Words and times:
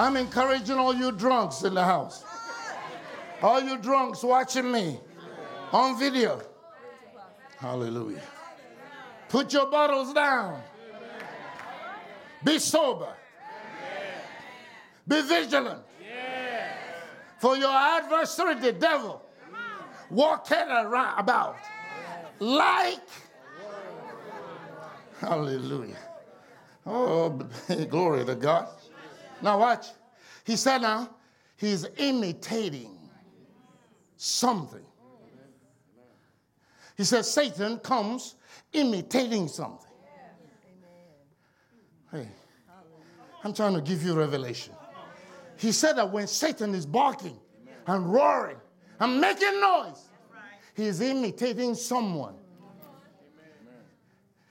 I'm 0.00 0.16
encouraging 0.16 0.78
all 0.78 0.94
you 0.94 1.12
drunks 1.12 1.62
in 1.62 1.74
the 1.74 1.84
house. 1.84 2.24
All 3.42 3.60
you 3.60 3.76
drunks 3.76 4.22
watching 4.22 4.72
me 4.72 4.98
on 5.72 5.98
video. 5.98 6.40
Hallelujah. 7.58 8.22
Put 9.28 9.52
your 9.52 9.66
bottles 9.66 10.14
down. 10.14 10.62
Be 12.42 12.58
sober. 12.58 13.12
Be 15.06 15.20
vigilant. 15.20 15.82
For 17.38 17.58
your 17.58 17.70
adversary, 17.70 18.54
the 18.54 18.72
devil, 18.72 19.20
walking 20.08 20.56
around 20.56 21.18
about 21.18 21.58
like. 22.38 23.06
Hallelujah. 25.20 25.98
Oh, 26.86 27.28
glory 27.90 28.24
to 28.24 28.34
God. 28.34 28.68
Now 29.42 29.58
watch. 29.58 29.86
He 30.44 30.56
said 30.56 30.82
now, 30.82 31.10
he's 31.56 31.86
imitating 31.96 32.98
something. 34.16 34.84
He 36.96 37.04
says 37.04 37.32
Satan 37.32 37.78
comes 37.78 38.34
imitating 38.72 39.48
something. 39.48 39.90
Hey, 42.12 42.28
I'm 43.42 43.54
trying 43.54 43.74
to 43.74 43.80
give 43.80 44.02
you 44.02 44.14
revelation. 44.14 44.74
He 45.56 45.72
said 45.72 45.94
that 45.94 46.10
when 46.10 46.26
Satan 46.26 46.74
is 46.74 46.84
barking 46.84 47.38
and 47.86 48.12
roaring 48.12 48.58
and 48.98 49.20
making 49.20 49.60
noise, 49.60 50.08
he's 50.74 51.00
imitating 51.00 51.74
someone. 51.74 52.34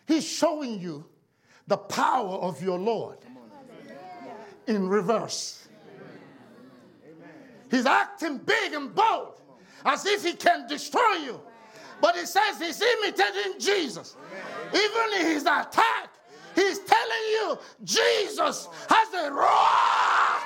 He's 0.07 0.27
showing 0.27 0.79
you 0.79 1.05
the 1.67 1.77
power 1.77 2.37
of 2.37 2.63
your 2.63 2.79
Lord 2.79 3.19
in 4.69 4.87
reverse. 4.87 5.67
He's 7.71 7.85
acting 7.85 8.37
big 8.37 8.73
and 8.73 8.93
bold 8.93 9.41
as 9.85 10.05
if 10.05 10.23
he 10.23 10.33
can 10.33 10.67
destroy 10.67 11.13
you. 11.23 11.41
But 12.01 12.15
he 12.15 12.25
says 12.25 12.59
he's 12.59 12.81
imitating 12.81 13.59
Jesus. 13.59 14.15
Even 14.73 15.19
in 15.19 15.25
his 15.25 15.43
attack, 15.43 16.09
he's 16.55 16.79
telling 16.79 17.25
you 17.31 17.59
Jesus 17.83 18.69
has 18.89 19.13
a 19.13 19.31
roar. 19.31 20.39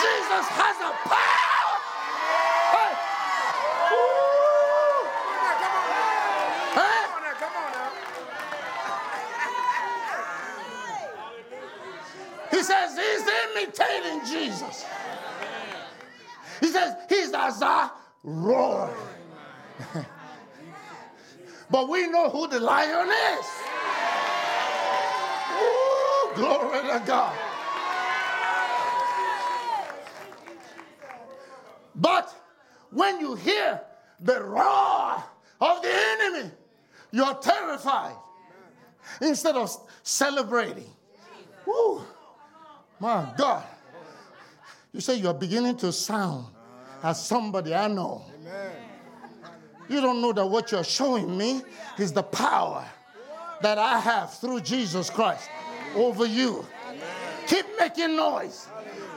Jesus 0.00 0.46
has 0.54 0.76
a 0.80 0.92
power. 1.08 1.78
Hey. 2.72 2.94
Woo. 3.90 5.08
Hey. 6.74 7.02
Come 7.04 7.14
on 7.14 7.22
now, 7.22 7.34
come 7.38 7.54
on 7.56 7.72
now. 7.72 7.90
He 12.50 12.62
says 12.62 12.96
he's 12.96 13.22
imitating 13.62 14.20
Jesus. 14.26 14.84
He 16.60 16.66
says 16.68 16.96
he's 17.08 17.32
as 17.32 17.62
a 17.62 17.92
roar. 18.22 18.94
but 21.70 21.88
we 21.88 22.08
know 22.08 22.30
who 22.30 22.48
the 22.48 22.60
lion 22.60 23.08
is. 23.08 23.46
Ooh, 25.60 26.34
glory 26.34 26.82
to 26.82 27.02
God. 27.06 27.38
But 31.94 32.34
when 32.90 33.20
you 33.20 33.34
hear 33.34 33.80
the 34.20 34.42
roar 34.42 35.22
of 35.60 35.82
the 35.82 35.90
enemy, 35.92 36.50
you're 37.10 37.34
terrified 37.34 38.16
instead 39.20 39.56
of 39.56 39.70
celebrating. 40.02 40.90
Woo. 41.66 42.02
My 43.00 43.32
God. 43.36 43.64
You 44.92 45.00
say 45.00 45.16
you're 45.16 45.34
beginning 45.34 45.76
to 45.78 45.92
sound 45.92 46.46
as 47.02 47.24
somebody 47.24 47.74
I 47.74 47.88
know. 47.88 48.24
You 49.88 50.00
don't 50.00 50.20
know 50.20 50.32
that 50.32 50.46
what 50.46 50.72
you're 50.72 50.84
showing 50.84 51.36
me 51.36 51.62
is 51.98 52.12
the 52.12 52.22
power 52.22 52.84
that 53.62 53.78
I 53.78 53.98
have 53.98 54.34
through 54.34 54.60
Jesus 54.60 55.10
Christ 55.10 55.48
over 55.94 56.26
you. 56.26 56.64
Keep 57.46 57.66
making 57.78 58.16
noise. 58.16 58.68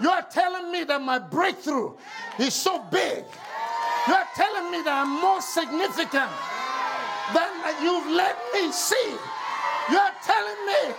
You're 0.01 0.21
telling 0.31 0.71
me 0.71 0.83
that 0.85 1.01
my 1.01 1.19
breakthrough 1.19 1.93
is 2.39 2.53
so 2.53 2.79
big. 2.91 3.23
You're 4.07 4.27
telling 4.35 4.71
me 4.71 4.81
that 4.83 5.05
I'm 5.05 5.21
more 5.21 5.41
significant 5.41 6.31
than 7.33 7.51
you've 7.83 8.07
let 8.15 8.37
me 8.53 8.71
see. 8.71 9.15
You're 9.91 10.15
telling 10.23 10.65
me 10.65 10.95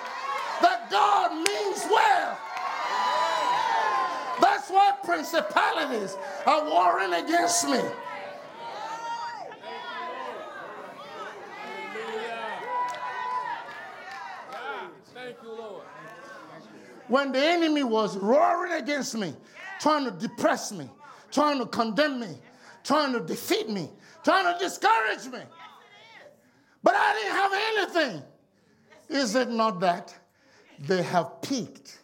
that 0.60 0.88
God 0.90 1.32
means 1.32 1.86
well. 1.90 2.38
That's 4.62 4.70
why 4.70 4.92
principalities 5.02 6.16
are 6.46 6.64
warring 6.64 7.12
against 7.14 7.68
me. 7.68 7.80
When 17.08 17.32
the 17.32 17.44
enemy 17.44 17.82
was 17.82 18.16
roaring 18.16 18.74
against 18.74 19.16
me, 19.16 19.34
trying 19.80 20.04
to 20.04 20.12
depress 20.12 20.70
me, 20.70 20.88
trying 21.32 21.58
to 21.58 21.66
condemn 21.66 22.20
me, 22.20 22.36
trying 22.84 23.12
to 23.14 23.20
defeat 23.20 23.68
me, 23.68 23.90
trying 24.22 24.56
to 24.56 24.64
discourage 24.64 25.26
me. 25.26 25.40
But 26.84 26.94
I 26.94 27.14
didn't 27.14 27.32
have 27.32 27.52
anything. 28.12 28.22
Is 29.08 29.34
it 29.34 29.50
not 29.50 29.80
that 29.80 30.14
they 30.78 31.02
have 31.02 31.42
peaked 31.42 31.98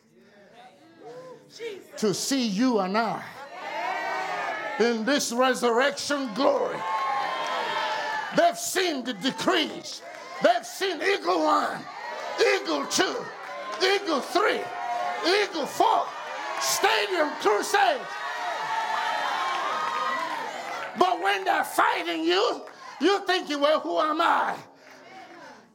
to 1.96 2.14
see 2.14 2.46
you 2.46 2.78
and 2.80 2.96
I 2.96 3.22
in 4.80 5.04
this 5.04 5.32
resurrection 5.32 6.32
glory? 6.34 6.78
They've 8.36 8.58
seen 8.58 9.04
the 9.04 9.14
decrees. 9.14 10.02
They've 10.42 10.64
seen 10.64 11.00
Eagle 11.02 11.42
One, 11.44 11.80
Eagle 12.40 12.86
Two, 12.86 13.16
Eagle 13.82 14.20
Three, 14.20 14.60
Eagle 15.26 15.66
Four, 15.66 16.04
Stadium 16.60 17.30
Crusade. 17.40 18.00
But 20.98 21.22
when 21.22 21.44
they're 21.44 21.64
fighting 21.64 22.24
you, 22.24 22.62
you're 23.00 23.20
thinking, 23.20 23.60
well, 23.60 23.80
who 23.80 23.98
am 23.98 24.20
I? 24.20 24.56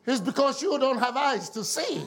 It's 0.05 0.19
because 0.19 0.61
you 0.61 0.77
don't 0.77 1.00
have 1.00 1.15
eyes 1.15 1.50
to 1.51 1.63
see. 1.63 2.05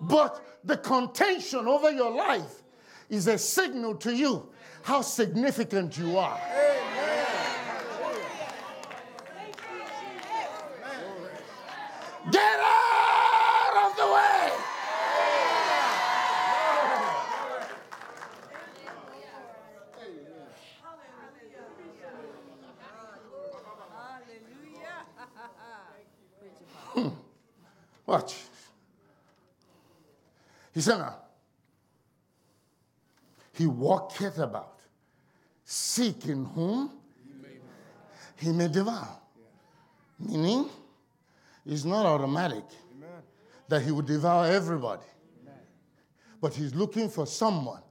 But 0.00 0.42
the 0.68 0.76
contention 0.76 1.66
over 1.66 1.90
your 1.90 2.10
life 2.14 2.62
is 3.08 3.26
a 3.26 3.38
signal 3.38 3.94
to 3.94 4.14
you 4.14 4.50
how 4.82 5.00
significant 5.00 5.96
you 5.96 6.18
are. 6.18 6.38
Get 12.30 12.60
out 12.60 13.90
of 13.90 13.96
the 13.96 14.06
way. 14.12 14.50
Hmm. 26.92 27.08
Watch. 28.04 28.47
He 30.78 30.82
said, 30.82 30.98
now, 30.98 31.16
he 33.52 33.66
walketh 33.66 34.38
about, 34.38 34.78
seeking 35.64 36.44
whom 36.44 36.92
he 38.36 38.52
may 38.52 38.68
devour. 38.68 39.18
Meaning, 40.20 40.68
it's 41.66 41.84
not 41.84 42.06
automatic 42.06 42.62
that 43.66 43.82
he 43.82 43.90
would 43.90 44.06
devour 44.06 44.46
everybody. 44.46 45.02
But 46.40 46.54
he's 46.54 46.72
looking 46.76 47.10
for 47.10 47.26
someone 47.26 47.82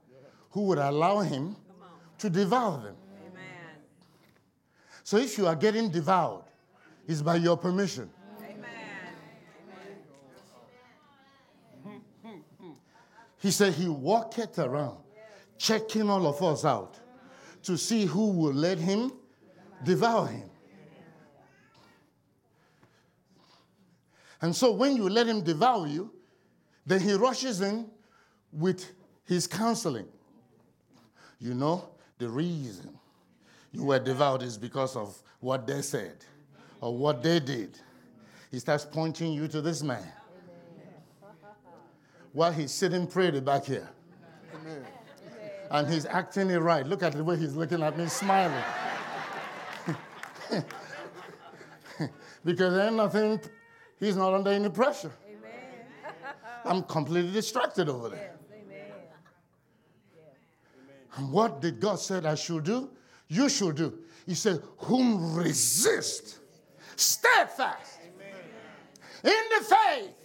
who 0.52 0.62
would 0.62 0.78
allow 0.78 1.18
him 1.18 1.56
to 2.16 2.30
devour 2.30 2.80
them. 2.84 2.96
So 5.04 5.18
if 5.18 5.36
you 5.36 5.46
are 5.46 5.56
getting 5.56 5.90
devoured, 5.90 6.44
it's 7.06 7.20
by 7.20 7.36
your 7.36 7.58
permission. 7.58 8.08
He 13.40 13.50
said 13.50 13.74
he 13.74 13.88
walketh 13.88 14.58
around, 14.58 14.98
checking 15.58 16.10
all 16.10 16.26
of 16.26 16.42
us 16.42 16.64
out 16.64 16.98
to 17.62 17.76
see 17.76 18.04
who 18.04 18.30
will 18.30 18.54
let 18.54 18.78
him 18.78 19.12
devour 19.84 20.26
him. 20.26 20.50
And 24.40 24.54
so 24.54 24.72
when 24.72 24.96
you 24.96 25.08
let 25.08 25.26
him 25.26 25.42
devour 25.42 25.86
you, 25.86 26.12
then 26.86 27.00
he 27.00 27.12
rushes 27.14 27.60
in 27.60 27.90
with 28.52 28.92
his 29.24 29.46
counseling. 29.46 30.06
You 31.40 31.54
know, 31.54 31.90
the 32.18 32.28
reason 32.28 32.98
you 33.72 33.84
were 33.84 33.98
devoured 33.98 34.42
is 34.42 34.56
because 34.56 34.96
of 34.96 35.20
what 35.40 35.66
they 35.66 35.82
said 35.82 36.16
or 36.80 36.96
what 36.96 37.22
they 37.22 37.40
did. 37.40 37.78
He 38.50 38.58
starts 38.58 38.84
pointing 38.84 39.32
you 39.32 39.46
to 39.48 39.60
this 39.60 39.82
man 39.82 40.06
while 42.38 42.52
he's 42.52 42.70
sitting 42.70 43.04
pretty 43.04 43.40
back 43.40 43.64
here. 43.64 43.88
And 45.72 45.92
he's 45.92 46.06
acting 46.06 46.50
it 46.50 46.58
right. 46.58 46.86
Look 46.86 47.02
at 47.02 47.14
the 47.14 47.24
way 47.24 47.36
he's 47.36 47.56
looking 47.56 47.82
at 47.82 47.98
me, 47.98 48.06
smiling. 48.06 48.62
because 52.44 52.74
there 52.74 52.86
ain't 52.86 52.94
nothing, 52.94 53.40
he's 53.98 54.14
not 54.14 54.34
under 54.34 54.52
any 54.52 54.68
pressure. 54.68 55.10
I'm 56.64 56.84
completely 56.84 57.32
distracted 57.32 57.88
over 57.88 58.10
there. 58.10 58.36
And 61.16 61.32
what 61.32 61.60
did 61.60 61.80
God 61.80 61.98
said 61.98 62.24
I 62.24 62.36
should 62.36 62.62
do? 62.62 62.90
You 63.26 63.48
should 63.48 63.74
do. 63.74 63.98
He 64.26 64.34
said, 64.34 64.62
whom 64.76 65.34
resist 65.34 66.38
steadfast 66.94 67.98
in 69.24 69.32
the 69.58 69.64
faith. 69.64 70.17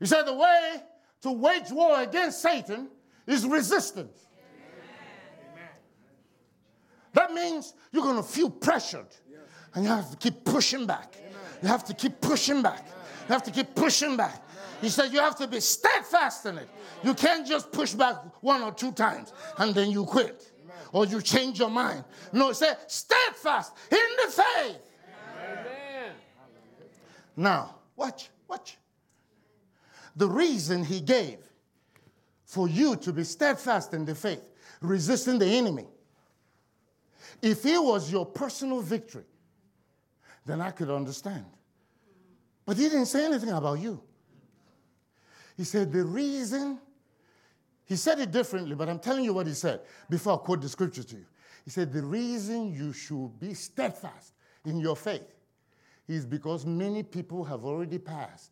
He 0.00 0.06
said 0.06 0.22
the 0.22 0.34
way 0.34 0.82
to 1.22 1.30
wage 1.30 1.70
war 1.70 2.00
against 2.00 2.40
Satan 2.42 2.88
is 3.26 3.46
resistance. 3.46 4.26
That 7.12 7.32
means 7.32 7.74
you're 7.92 8.02
going 8.02 8.16
to 8.16 8.22
feel 8.22 8.50
pressured 8.50 9.14
and 9.74 9.84
you 9.84 9.90
have 9.90 10.10
to 10.10 10.16
keep 10.16 10.44
pushing 10.44 10.86
back. 10.86 11.14
You 11.62 11.68
have 11.68 11.84
to 11.84 11.94
keep 11.94 12.20
pushing 12.20 12.62
back. 12.62 12.86
You 13.28 13.34
have 13.34 13.42
to 13.44 13.50
keep 13.50 13.74
pushing 13.74 14.16
back. 14.16 14.42
He 14.80 14.88
said 14.88 15.12
you 15.12 15.18
have 15.20 15.36
to 15.36 15.46
be 15.46 15.60
steadfast 15.60 16.46
in 16.46 16.56
it. 16.56 16.68
You 17.02 17.12
can't 17.12 17.46
just 17.46 17.70
push 17.70 17.92
back 17.92 18.16
one 18.40 18.62
or 18.62 18.72
two 18.72 18.92
times 18.92 19.32
and 19.58 19.74
then 19.74 19.90
you 19.90 20.04
quit 20.06 20.50
or 20.92 21.04
you 21.04 21.20
change 21.20 21.58
your 21.58 21.70
mind. 21.70 22.04
No, 22.32 22.48
he 22.48 22.54
said 22.54 22.78
steadfast 22.86 23.72
in 23.90 23.98
the 24.24 24.32
faith. 24.32 24.78
Amen. 25.44 26.12
Now, 27.36 27.74
watch, 27.96 28.30
watch. 28.48 28.78
The 30.16 30.28
reason 30.28 30.84
he 30.84 31.00
gave 31.00 31.38
for 32.44 32.68
you 32.68 32.96
to 32.96 33.12
be 33.12 33.24
steadfast 33.24 33.94
in 33.94 34.04
the 34.04 34.14
faith, 34.14 34.42
resisting 34.80 35.38
the 35.38 35.46
enemy. 35.46 35.86
If 37.40 37.64
it 37.64 37.82
was 37.82 38.10
your 38.10 38.26
personal 38.26 38.80
victory, 38.80 39.24
then 40.44 40.60
I 40.60 40.72
could 40.72 40.90
understand. 40.90 41.44
But 42.66 42.76
he 42.76 42.84
didn't 42.84 43.06
say 43.06 43.24
anything 43.24 43.50
about 43.50 43.78
you. 43.78 44.02
He 45.56 45.64
said, 45.64 45.92
The 45.92 46.04
reason, 46.04 46.78
he 47.84 47.96
said 47.96 48.18
it 48.18 48.30
differently, 48.30 48.74
but 48.74 48.88
I'm 48.88 48.98
telling 48.98 49.24
you 49.24 49.32
what 49.32 49.46
he 49.46 49.54
said 49.54 49.80
before 50.08 50.34
I 50.34 50.36
quote 50.38 50.60
the 50.60 50.68
scripture 50.68 51.02
to 51.02 51.16
you. 51.16 51.26
He 51.64 51.70
said, 51.70 51.92
The 51.92 52.02
reason 52.02 52.72
you 52.72 52.92
should 52.92 53.38
be 53.38 53.54
steadfast 53.54 54.32
in 54.64 54.80
your 54.80 54.96
faith 54.96 55.34
is 56.08 56.26
because 56.26 56.66
many 56.66 57.02
people 57.02 57.44
have 57.44 57.64
already 57.64 57.98
passed 57.98 58.50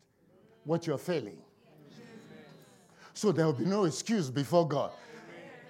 what 0.63 0.87
you're 0.87 0.97
failing. 0.97 1.37
So 3.19 3.33
there 3.33 3.45
will 3.47 3.51
be 3.51 3.65
no 3.65 3.83
excuse 3.83 4.29
before 4.29 4.65
God. 4.65 4.91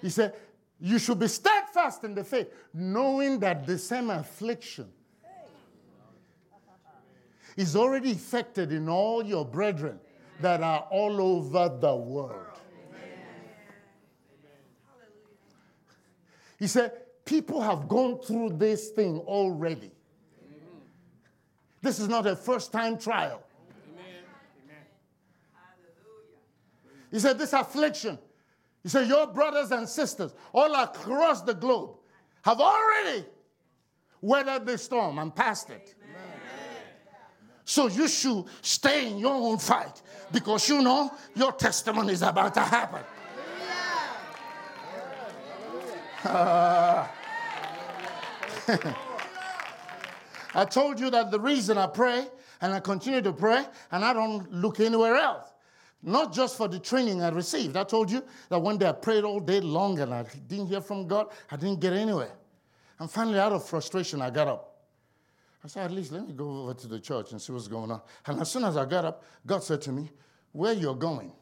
He 0.00 0.08
said, 0.08 0.34
You 0.78 1.00
should 1.00 1.18
be 1.18 1.26
steadfast 1.26 2.04
in 2.04 2.14
the 2.14 2.22
faith, 2.22 2.46
knowing 2.72 3.40
that 3.40 3.66
the 3.66 3.76
same 3.76 4.08
affliction 4.08 4.86
is 7.56 7.74
already 7.74 8.12
effected 8.12 8.70
in 8.70 8.88
all 8.88 9.24
your 9.24 9.44
brethren 9.44 9.98
that 10.40 10.62
are 10.62 10.86
all 10.92 11.20
over 11.20 11.76
the 11.76 11.92
world. 11.92 12.46
He 16.56 16.68
said, 16.68 16.92
People 17.24 17.60
have 17.62 17.88
gone 17.88 18.20
through 18.20 18.50
this 18.58 18.90
thing 18.90 19.18
already. 19.18 19.90
This 21.82 21.98
is 21.98 22.06
not 22.06 22.28
a 22.28 22.36
first 22.36 22.70
time 22.70 22.96
trial. 22.96 23.42
He 27.10 27.18
said, 27.18 27.38
This 27.38 27.52
affliction, 27.52 28.18
he 28.82 28.88
said, 28.88 29.08
Your 29.08 29.26
brothers 29.26 29.70
and 29.70 29.88
sisters 29.88 30.34
all 30.52 30.74
across 30.74 31.42
the 31.42 31.54
globe 31.54 31.96
have 32.42 32.60
already 32.60 33.24
weathered 34.20 34.66
the 34.66 34.78
storm 34.78 35.18
and 35.18 35.34
passed 35.34 35.70
it. 35.70 35.94
So 37.64 37.86
you 37.86 38.08
should 38.08 38.46
stay 38.62 39.10
in 39.10 39.18
your 39.18 39.34
own 39.34 39.58
fight 39.58 40.02
because 40.32 40.68
you 40.68 40.82
know 40.82 41.12
your 41.36 41.52
testimony 41.52 42.12
is 42.12 42.22
about 42.22 42.54
to 42.54 42.60
happen. 42.60 43.02
I 50.54 50.64
told 50.64 50.98
you 51.00 51.10
that 51.10 51.30
the 51.30 51.40
reason 51.40 51.78
I 51.78 51.86
pray 51.86 52.26
and 52.60 52.72
I 52.74 52.80
continue 52.80 53.22
to 53.22 53.32
pray 53.32 53.64
and 53.92 54.04
I 54.04 54.12
don't 54.12 54.52
look 54.52 54.80
anywhere 54.80 55.16
else, 55.16 55.49
not 56.02 56.32
just 56.32 56.56
for 56.56 56.68
the 56.68 56.78
training 56.78 57.22
I 57.22 57.28
received. 57.28 57.76
I 57.76 57.84
told 57.84 58.10
you 58.10 58.22
that 58.48 58.58
one 58.58 58.78
day 58.78 58.88
I 58.88 58.92
prayed 58.92 59.24
all 59.24 59.40
day 59.40 59.60
long 59.60 59.98
and 60.00 60.14
I 60.14 60.24
didn't 60.48 60.66
hear 60.66 60.80
from 60.80 61.06
God, 61.06 61.28
I 61.50 61.56
didn't 61.56 61.80
get 61.80 61.92
anywhere. 61.92 62.32
And 62.98 63.10
finally, 63.10 63.38
out 63.38 63.52
of 63.52 63.66
frustration, 63.66 64.20
I 64.20 64.30
got 64.30 64.48
up. 64.48 64.70
I 65.62 65.68
said, 65.68 65.84
at 65.84 65.90
least 65.90 66.12
let 66.12 66.26
me 66.26 66.32
go 66.32 66.62
over 66.62 66.74
to 66.74 66.86
the 66.86 66.98
church 66.98 67.32
and 67.32 67.40
see 67.40 67.52
what's 67.52 67.68
going 67.68 67.90
on. 67.90 68.00
And 68.26 68.40
as 68.40 68.50
soon 68.50 68.64
as 68.64 68.76
I 68.76 68.86
got 68.86 69.04
up, 69.04 69.24
God 69.46 69.62
said 69.62 69.82
to 69.82 69.92
me, 69.92 70.10
Where 70.52 70.72
you're 70.72 70.94
going? 70.94 71.32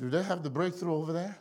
Do 0.00 0.08
they 0.08 0.22
have 0.22 0.42
the 0.42 0.50
breakthrough 0.50 0.94
over 0.94 1.12
there? 1.12 1.36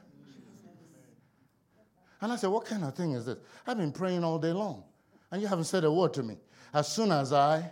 And 2.19 2.31
I 2.31 2.35
said, 2.35 2.47
What 2.49 2.65
kind 2.65 2.83
of 2.83 2.93
thing 2.93 3.13
is 3.13 3.25
this? 3.25 3.37
I've 3.65 3.77
been 3.77 3.91
praying 3.93 4.23
all 4.23 4.39
day 4.39 4.51
long, 4.51 4.83
and 5.31 5.41
you 5.41 5.47
haven't 5.47 5.65
said 5.65 5.83
a 5.85 5.91
word 5.91 6.13
to 6.15 6.23
me. 6.23 6.37
As 6.73 6.87
soon 6.91 7.11
as 7.11 7.31
I 7.31 7.71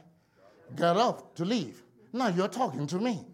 got 0.76 0.96
up 0.96 1.36
to 1.36 1.44
leave, 1.44 1.84
now 2.14 2.30
you're 2.30 2.48
talking 2.48 2.88
to 2.88 3.00
me. 3.00 3.26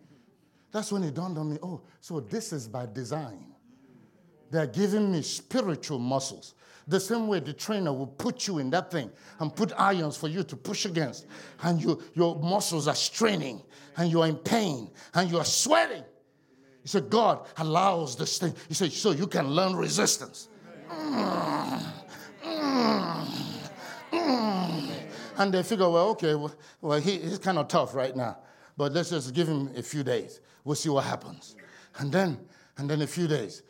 That's 0.72 0.92
when 0.92 1.04
it 1.04 1.14
dawned 1.14 1.38
on 1.38 1.50
me 1.50 1.58
oh, 1.62 1.82
so 2.00 2.20
this 2.20 2.54
is 2.54 2.68
by 2.68 2.86
design. 2.86 3.48
They're 4.50 4.68
giving 4.68 5.12
me 5.12 5.22
spiritual 5.22 6.00
muscles. 6.00 6.56
The 6.88 7.00
same 7.00 7.28
way 7.28 7.40
the 7.40 7.54
trainer 7.54 7.94
will 7.94 8.08
put 8.08 8.48
you 8.48 8.58
in 8.58 8.70
that 8.72 8.92
thing 8.92 9.12
and 9.40 9.56
put 9.56 9.72
irons 9.78 10.18
for 10.18 10.28
you 10.28 10.44
to 10.44 10.56
push 10.58 10.86
against, 10.86 11.26
and 11.62 11.82
you, 11.82 12.02
your 12.16 12.36
muscles 12.36 12.88
are 12.88 12.96
straining, 12.96 13.62
and 13.98 14.12
you 14.12 14.22
are 14.22 14.28
in 14.28 14.36
pain, 14.36 14.90
and 15.14 15.30
you 15.30 15.38
are 15.38 15.46
sweating. 15.46 16.04
He 16.82 16.88
said, 16.88 17.10
God 17.10 17.46
allows 17.58 18.16
this 18.18 18.40
thing. 18.40 18.54
He 18.68 18.74
said, 18.74 18.92
so 18.92 19.12
you 19.12 19.28
can 19.28 19.48
learn 19.48 19.76
resistance. 19.76 20.50
Mm, 20.90 21.84
mm, 22.44 23.28
mm. 24.12 24.92
And 25.38 25.54
they 25.54 25.64
figure, 25.64 25.90
well, 25.90 26.10
okay, 26.10 26.36
well, 26.82 27.00
he, 27.00 27.20
he's 27.20 27.40
kind 27.40 27.58
of 27.58 27.68
tough 27.68 27.94
right 27.96 28.16
now, 28.16 28.40
but 28.76 28.92
let's 28.92 29.12
just 29.12 29.34
give 29.34 29.48
him 29.48 29.70
a 29.78 29.84
few 29.84 30.04
days. 30.04 30.42
We'll 30.64 30.76
see 30.76 30.90
what 30.90 31.06
happens. 31.06 31.56
And 31.98 32.12
then, 32.12 32.40
and 32.78 32.90
then 32.90 33.02
a 33.02 33.08
few 33.08 33.28
days, 33.28 33.64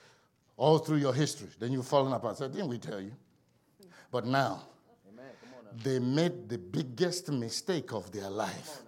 all 0.58 0.78
through 0.78 0.98
your 0.98 1.14
history, 1.14 1.48
then 1.60 1.72
you've 1.72 1.88
fallen 1.88 2.14
apart. 2.14 2.38
Said, 2.38 2.52
didn't 2.52 2.68
we 2.68 2.78
tell 2.78 3.02
you? 3.02 3.14
But 4.12 4.26
now, 4.26 4.64
they 5.84 6.00
made 6.00 6.50
the 6.50 6.58
biggest 6.58 7.30
mistake 7.32 7.94
of 7.94 8.12
their 8.12 8.30
life. 8.30 8.82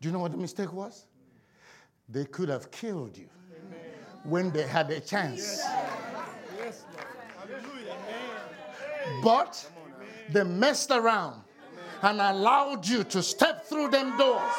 Do 0.00 0.08
you 0.08 0.12
know 0.12 0.20
what 0.20 0.32
the 0.32 0.38
mistake 0.38 0.72
was? 0.72 1.06
They 2.08 2.26
could 2.26 2.50
have 2.50 2.70
killed 2.70 3.16
you 3.16 3.28
when 4.24 4.50
they 4.50 4.66
had 4.66 4.90
a 4.90 5.00
chance. 5.00 5.62
But 9.22 9.70
they 10.30 10.44
messed 10.44 10.90
around 10.90 11.42
and 12.02 12.20
allowed 12.20 12.86
you 12.86 13.04
to 13.04 13.22
step 13.22 13.64
through 13.64 13.88
them 13.88 14.16
doors. 14.18 14.52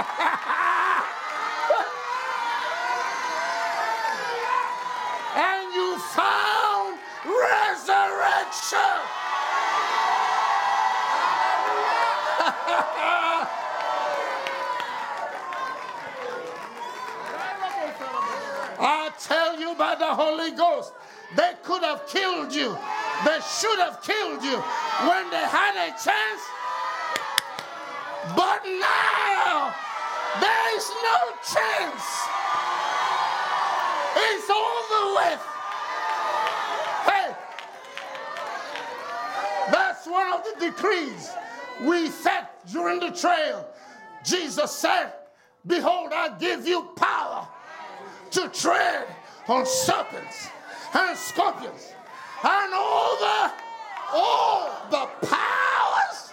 and 5.36 5.74
you 5.74 5.98
found 5.98 6.98
resurrection. 7.26 8.78
I 18.82 19.10
tell 19.18 19.60
you 19.60 19.74
by 19.74 19.94
the 19.96 20.06
Holy 20.06 20.52
Ghost, 20.52 20.94
they 21.36 21.52
could 21.62 21.82
have 21.82 22.06
killed 22.06 22.54
you. 22.54 22.74
They 23.26 23.38
should 23.60 23.78
have 23.80 24.00
killed 24.02 24.42
you 24.42 24.56
when 24.56 25.28
they 25.28 25.44
had 25.44 25.76
a 25.76 25.90
chance. 26.02 26.40
But 28.36 28.62
now, 28.64 29.74
there 30.38 30.76
is 30.76 30.90
no 31.02 31.18
chance. 31.54 32.06
It's 34.16 34.50
over 34.50 35.14
with. 35.16 35.40
Hey. 37.06 37.34
That's 39.72 40.06
one 40.06 40.32
of 40.32 40.44
the 40.44 40.66
decrees 40.66 41.30
we 41.82 42.08
fed 42.08 42.48
during 42.70 43.00
the 43.00 43.10
trail. 43.10 43.66
Jesus 44.24 44.70
said, 44.70 45.12
Behold, 45.66 46.10
I 46.12 46.36
give 46.38 46.66
you 46.66 46.82
power 46.96 47.48
to 48.32 48.48
tread 48.48 49.06
on 49.48 49.66
serpents 49.66 50.48
and 50.94 51.16
scorpions 51.16 51.92
and 52.42 52.74
over 52.74 53.52
all 54.12 54.70
the 54.90 55.06
powers 55.26 56.32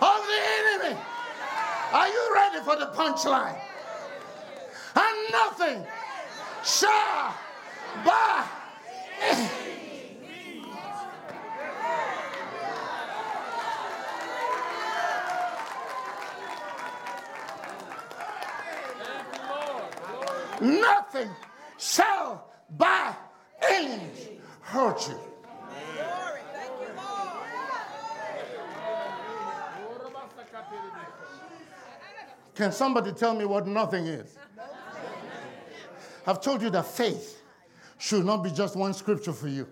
of 0.00 0.26
the 0.26 0.40
enemy. 0.58 1.00
Are 1.92 2.08
you 2.08 2.30
ready 2.34 2.61
for 2.72 2.78
the 2.78 2.86
punchline? 2.92 3.58
And 4.94 5.32
nothing 5.32 5.86
shall 6.64 7.34
by 8.04 8.46
nothing 20.60 21.30
shall 21.78 22.52
by 22.78 23.14
any 23.68 24.00
hurt 24.60 25.08
you. 25.08 25.31
Can 32.62 32.70
somebody 32.70 33.10
tell 33.10 33.34
me 33.34 33.44
what 33.44 33.66
nothing 33.66 34.06
is? 34.06 34.38
I've 36.24 36.40
told 36.40 36.62
you 36.62 36.70
that 36.70 36.86
faith 36.86 37.42
should 37.98 38.24
not 38.24 38.44
be 38.44 38.52
just 38.52 38.76
one 38.76 38.94
scripture 38.94 39.32
for 39.32 39.48
you. 39.48 39.66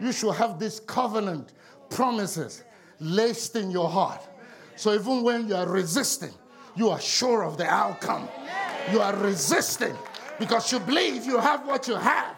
You 0.00 0.10
should 0.10 0.34
have 0.34 0.58
these 0.58 0.80
covenant 0.80 1.52
promises 1.88 2.64
laced 2.98 3.54
in 3.54 3.70
your 3.70 3.88
heart. 3.88 4.26
So 4.74 4.92
even 4.92 5.22
when 5.22 5.46
you 5.46 5.54
are 5.54 5.68
resisting, 5.68 6.32
you 6.74 6.90
are 6.90 6.98
sure 7.00 7.44
of 7.44 7.58
the 7.58 7.66
outcome. 7.66 8.28
You 8.90 9.00
are 9.00 9.14
resisting 9.14 9.96
because 10.40 10.72
you 10.72 10.80
believe 10.80 11.24
you 11.24 11.38
have 11.38 11.64
what 11.64 11.86
you 11.86 11.94
have. 11.94 12.34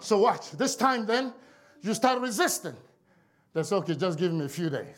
So 0.00 0.16
watch. 0.16 0.50
This 0.52 0.76
time 0.76 1.04
then, 1.04 1.34
you 1.82 1.92
start 1.92 2.22
resisting. 2.22 2.76
That's 3.52 3.70
okay, 3.70 3.94
just 3.94 4.18
give 4.18 4.32
me 4.32 4.46
a 4.46 4.48
few 4.48 4.70
days. 4.70 4.96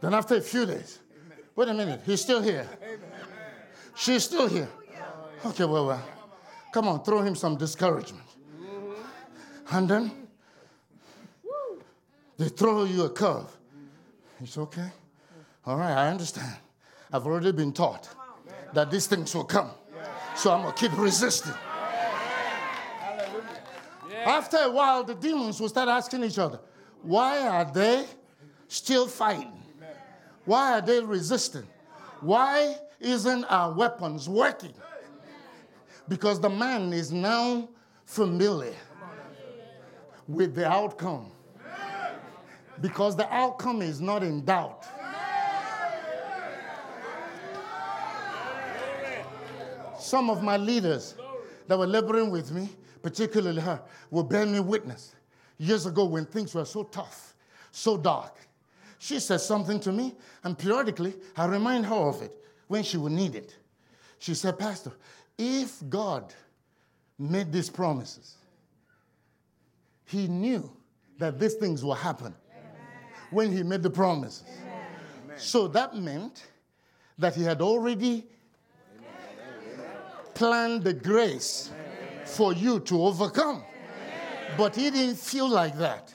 Then 0.00 0.14
after 0.14 0.34
a 0.34 0.40
few 0.40 0.66
days, 0.66 0.98
wait 1.58 1.68
a 1.68 1.74
minute, 1.74 2.00
he's 2.06 2.20
still 2.20 2.40
here. 2.40 2.68
She's 3.96 4.22
still 4.22 4.46
here. 4.46 4.68
Okay, 5.44 5.64
well, 5.64 5.88
well, 5.88 6.04
come 6.72 6.86
on, 6.86 7.02
throw 7.02 7.20
him 7.20 7.34
some 7.34 7.56
discouragement. 7.56 8.28
And 9.72 9.88
then 9.88 10.12
they 12.36 12.48
throw 12.48 12.84
you 12.84 13.06
a 13.06 13.10
curve. 13.10 13.50
It's 14.40 14.56
okay. 14.56 14.88
All 15.66 15.76
right, 15.76 15.94
I 15.94 16.10
understand. 16.10 16.54
I've 17.12 17.26
already 17.26 17.50
been 17.50 17.72
taught 17.72 18.08
that 18.72 18.92
these 18.92 19.08
things 19.08 19.34
will 19.34 19.42
come. 19.42 19.72
So 20.36 20.52
I'm 20.52 20.62
going 20.62 20.74
to 20.74 20.80
keep 20.80 20.96
resisting. 20.96 21.54
After 24.24 24.58
a 24.58 24.70
while, 24.70 25.02
the 25.02 25.16
demons 25.16 25.60
will 25.60 25.68
start 25.68 25.88
asking 25.88 26.22
each 26.22 26.38
other, 26.38 26.60
why 27.02 27.48
are 27.48 27.64
they 27.64 28.06
still 28.68 29.08
fighting? 29.08 29.57
Why 30.48 30.78
are 30.78 30.80
they 30.80 31.00
resisting? 31.00 31.68
Why 32.22 32.78
isn't 33.00 33.44
our 33.44 33.70
weapons 33.70 34.30
working? 34.30 34.72
Because 36.08 36.40
the 36.40 36.48
man 36.48 36.94
is 36.94 37.12
now 37.12 37.68
familiar 38.06 38.72
with 40.26 40.54
the 40.54 40.66
outcome. 40.66 41.30
Because 42.80 43.14
the 43.14 43.30
outcome 43.30 43.82
is 43.82 44.00
not 44.00 44.22
in 44.22 44.42
doubt. 44.42 44.86
Some 49.98 50.30
of 50.30 50.42
my 50.42 50.56
leaders 50.56 51.14
that 51.66 51.78
were 51.78 51.86
laboring 51.86 52.30
with 52.30 52.52
me, 52.52 52.70
particularly 53.02 53.60
her, 53.60 53.82
will 54.10 54.24
bear 54.24 54.46
me 54.46 54.60
witness. 54.60 55.14
Years 55.58 55.84
ago, 55.84 56.06
when 56.06 56.24
things 56.24 56.54
were 56.54 56.64
so 56.64 56.84
tough, 56.84 57.34
so 57.70 57.98
dark, 57.98 58.47
she 58.98 59.20
said 59.20 59.40
something 59.40 59.78
to 59.80 59.92
me, 59.92 60.14
and 60.42 60.58
periodically 60.58 61.14
I 61.36 61.46
remind 61.46 61.86
her 61.86 61.94
of 61.94 62.22
it 62.22 62.32
when 62.66 62.82
she 62.82 62.96
would 62.96 63.12
need 63.12 63.34
it. 63.34 63.56
She 64.18 64.34
said, 64.34 64.58
Pastor, 64.58 64.92
if 65.36 65.80
God 65.88 66.34
made 67.18 67.52
these 67.52 67.70
promises, 67.70 68.36
He 70.04 70.26
knew 70.26 70.70
that 71.18 71.38
these 71.38 71.54
things 71.54 71.84
will 71.84 71.94
happen 71.94 72.34
when 73.30 73.52
He 73.52 73.62
made 73.62 73.82
the 73.82 73.90
promises. 73.90 74.44
So 75.36 75.68
that 75.68 75.94
meant 75.94 76.46
that 77.18 77.34
He 77.34 77.44
had 77.44 77.60
already 77.60 78.26
planned 80.34 80.82
the 80.82 80.92
grace 80.92 81.70
for 82.24 82.52
you 82.52 82.80
to 82.80 83.02
overcome. 83.02 83.62
But 84.56 84.74
He 84.74 84.90
didn't 84.90 85.18
feel 85.18 85.48
like 85.48 85.78
that. 85.78 86.12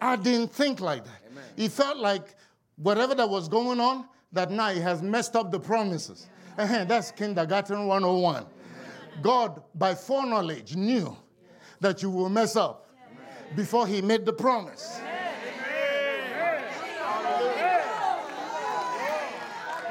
I 0.00 0.14
didn't 0.16 0.52
think 0.52 0.80
like 0.80 1.04
that. 1.04 1.21
He 1.56 1.68
felt 1.68 1.98
like 1.98 2.34
whatever 2.76 3.14
that 3.14 3.28
was 3.28 3.48
going 3.48 3.80
on 3.80 4.06
that 4.32 4.50
night 4.50 4.78
has 4.78 5.02
messed 5.02 5.36
up 5.36 5.50
the 5.50 5.60
promises. 5.60 6.26
That's 6.56 7.10
kindergarten 7.10 7.86
101. 7.86 8.46
God, 9.20 9.62
by 9.74 9.94
foreknowledge, 9.94 10.74
knew 10.74 11.16
that 11.80 12.02
you 12.02 12.10
will 12.10 12.28
mess 12.28 12.56
up 12.56 12.88
before 13.54 13.86
He 13.86 14.00
made 14.00 14.24
the 14.24 14.32
promise. 14.32 15.00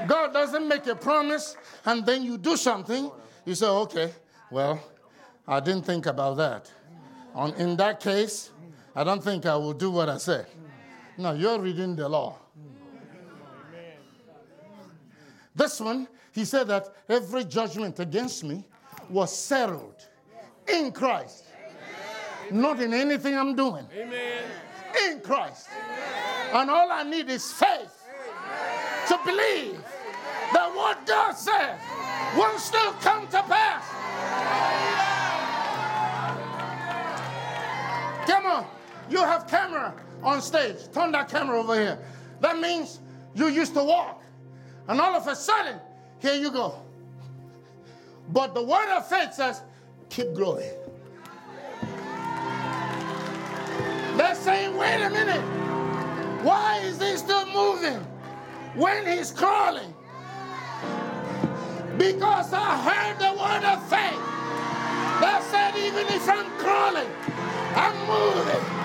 God 0.08 0.34
doesn't 0.34 0.68
make 0.68 0.88
a 0.88 0.96
promise 0.96 1.56
and 1.86 2.06
then 2.06 2.24
you 2.24 2.38
do 2.38 2.58
something. 2.58 3.12
You 3.46 3.56
say, 3.56 3.68
okay, 3.68 4.12
well, 4.50 4.82
I 5.48 5.60
didn't 5.60 5.86
think 5.86 6.06
about 6.06 6.38
that. 6.38 6.72
On, 7.34 7.54
in 7.54 7.78
that 7.78 8.00
case, 8.00 8.52
I 8.96 9.04
don't 9.04 9.24
think 9.24 9.46
I 9.46 9.56
will 9.56 9.74
do 9.74 9.92
what 9.92 10.10
I 10.10 10.18
said. 10.18 10.48
No, 11.18 11.34
you're 11.34 11.60
reading 11.60 11.96
the 11.96 12.08
law. 12.08 12.38
This 15.56 15.80
one, 15.80 16.08
he 16.32 16.46
said 16.46 16.68
that 16.70 16.94
every 17.10 17.44
judgment 17.44 18.00
against 18.00 18.44
me 18.44 18.66
was 19.10 19.36
settled 19.36 20.08
in 20.68 20.92
Christ, 20.92 21.46
not 22.50 22.80
in 22.80 22.94
anything 22.94 23.38
I'm 23.38 23.56
doing. 23.56 23.86
Amen. 23.94 24.44
In 25.08 25.20
Christ. 25.20 25.68
And 26.54 26.70
all 26.70 26.92
I 26.92 27.04
need 27.04 27.30
is 27.30 27.52
faith 27.52 28.04
to 29.08 29.20
believe 29.26 29.84
that 30.54 30.72
what 30.74 31.06
God 31.06 31.34
said 31.34 31.78
will 32.38 32.58
still 32.58 32.94
come 32.94 33.28
to 33.28 33.44
pass. 33.44 33.86
Come 38.26 38.46
on, 38.46 38.66
you 39.10 39.18
have 39.18 39.48
camera 39.48 39.94
on 40.24 40.42
stage. 40.42 40.78
Turn 40.94 41.12
that 41.12 41.30
camera 41.30 41.60
over 41.60 41.76
here. 41.76 42.00
That 42.40 42.60
means 42.60 43.00
you 43.34 43.48
used 43.48 43.74
to 43.76 43.84
walk, 43.84 44.24
and 44.88 45.00
all 45.00 45.16
of 45.16 45.28
a 45.28 45.36
sudden, 45.36 45.80
here 46.20 46.36
you 46.36 46.52
go. 46.52 46.76
But 48.30 48.54
the 48.54 48.64
word 48.64 48.90
of 48.96 49.08
faith 49.08 49.34
says, 49.34 49.62
keep 50.10 50.34
growing. 50.34 50.70
They're 54.18 54.36
saying, 54.36 54.76
wait 54.76 55.02
a 55.02 55.10
minute. 55.10 55.42
Why 56.44 56.80
is 56.84 57.02
he 57.02 57.16
still 57.18 57.46
moving 57.48 58.00
when 58.76 59.06
he's 59.06 59.32
crawling? 59.32 59.94
Because 61.98 62.52
I 62.54 62.78
heard 62.82 63.20
the 63.20 63.32
word 63.40 63.64
of 63.64 63.82
faith 63.90 64.20
that 65.22 65.44
said, 65.52 65.76
even 65.78 66.08
if 66.08 66.28
I'm 66.28 66.50
crawling, 66.58 67.10
I'm 67.76 67.96
moving. 68.08 68.81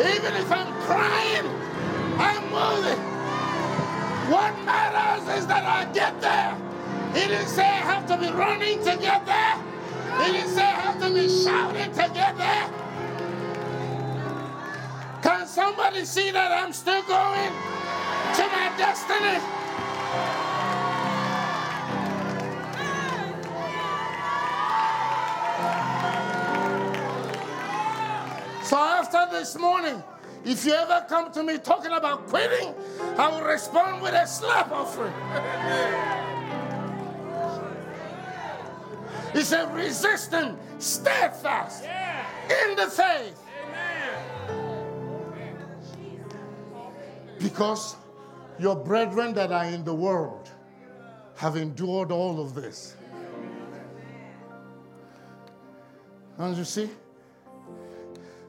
Even 0.00 0.34
if 0.34 0.50
I'm 0.52 0.72
crying, 0.82 1.46
I'm 2.18 2.44
moving. 2.50 2.98
What 4.30 4.54
matters 4.64 5.38
is 5.38 5.46
that 5.48 5.64
I 5.64 5.90
get 5.92 6.20
there. 6.20 6.56
He 7.14 7.26
didn't 7.26 7.48
say 7.48 7.64
I 7.64 7.82
have 7.82 8.06
to 8.06 8.16
be 8.16 8.30
running 8.30 8.78
to 8.84 8.96
get 8.96 9.26
there. 9.26 9.56
He 10.22 10.32
didn't 10.32 10.50
say 10.50 10.62
I 10.62 10.80
have 10.86 11.00
to 11.00 11.12
be 11.12 11.28
shouting 11.28 11.90
to 11.92 12.10
get 12.14 12.36
there. 12.38 12.70
Can 15.22 15.46
somebody 15.46 16.04
see 16.04 16.30
that 16.30 16.52
I'm 16.52 16.72
still 16.72 17.02
going 17.02 17.52
to 18.36 18.46
my 18.46 18.72
destiny? 18.78 20.47
So 28.68 28.76
after 28.76 29.26
this 29.32 29.56
morning, 29.56 30.02
if 30.44 30.66
you 30.66 30.74
ever 30.74 31.06
come 31.08 31.32
to 31.32 31.42
me 31.42 31.56
talking 31.56 31.90
about 31.90 32.26
quitting, 32.26 32.74
I 33.16 33.28
will 33.28 33.40
respond 33.40 34.02
with 34.02 34.12
a 34.12 34.26
slap 34.26 34.70
offering. 34.70 35.14
He 39.32 39.42
said, 39.42 39.72
resistant, 39.74 40.58
steadfast 40.78 41.84
in 41.84 42.76
the 42.76 42.86
faith. 42.88 43.40
Because 47.38 47.96
your 48.58 48.76
brethren 48.76 49.32
that 49.32 49.50
are 49.50 49.64
in 49.64 49.82
the 49.82 49.94
world 49.94 50.50
have 51.36 51.56
endured 51.56 52.10
all 52.10 52.38
of 52.38 52.54
this. 52.54 52.96
Don't 56.36 56.56
you 56.56 56.64
see? 56.64 56.90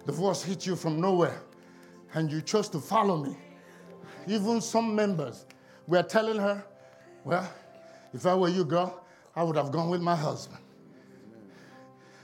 The 0.06 0.12
voice 0.12 0.44
hit 0.44 0.66
you 0.66 0.76
from 0.76 1.00
nowhere, 1.00 1.42
and 2.14 2.32
you 2.32 2.42
chose 2.42 2.70
to 2.70 2.80
follow 2.80 3.18
me. 3.18 3.38
Even 4.28 4.62
some 4.62 4.96
members 4.96 5.46
were 5.88 6.04
telling 6.04 6.38
her, 6.38 6.64
Well, 7.24 7.50
if 8.14 8.26
I 8.26 8.36
were 8.36 8.50
you, 8.50 8.66
girl, 8.66 9.04
I 9.36 9.44
would 9.44 9.56
have 9.56 9.72
gone 9.72 9.90
with 9.90 10.02
my 10.02 10.16
husband. 10.16 10.60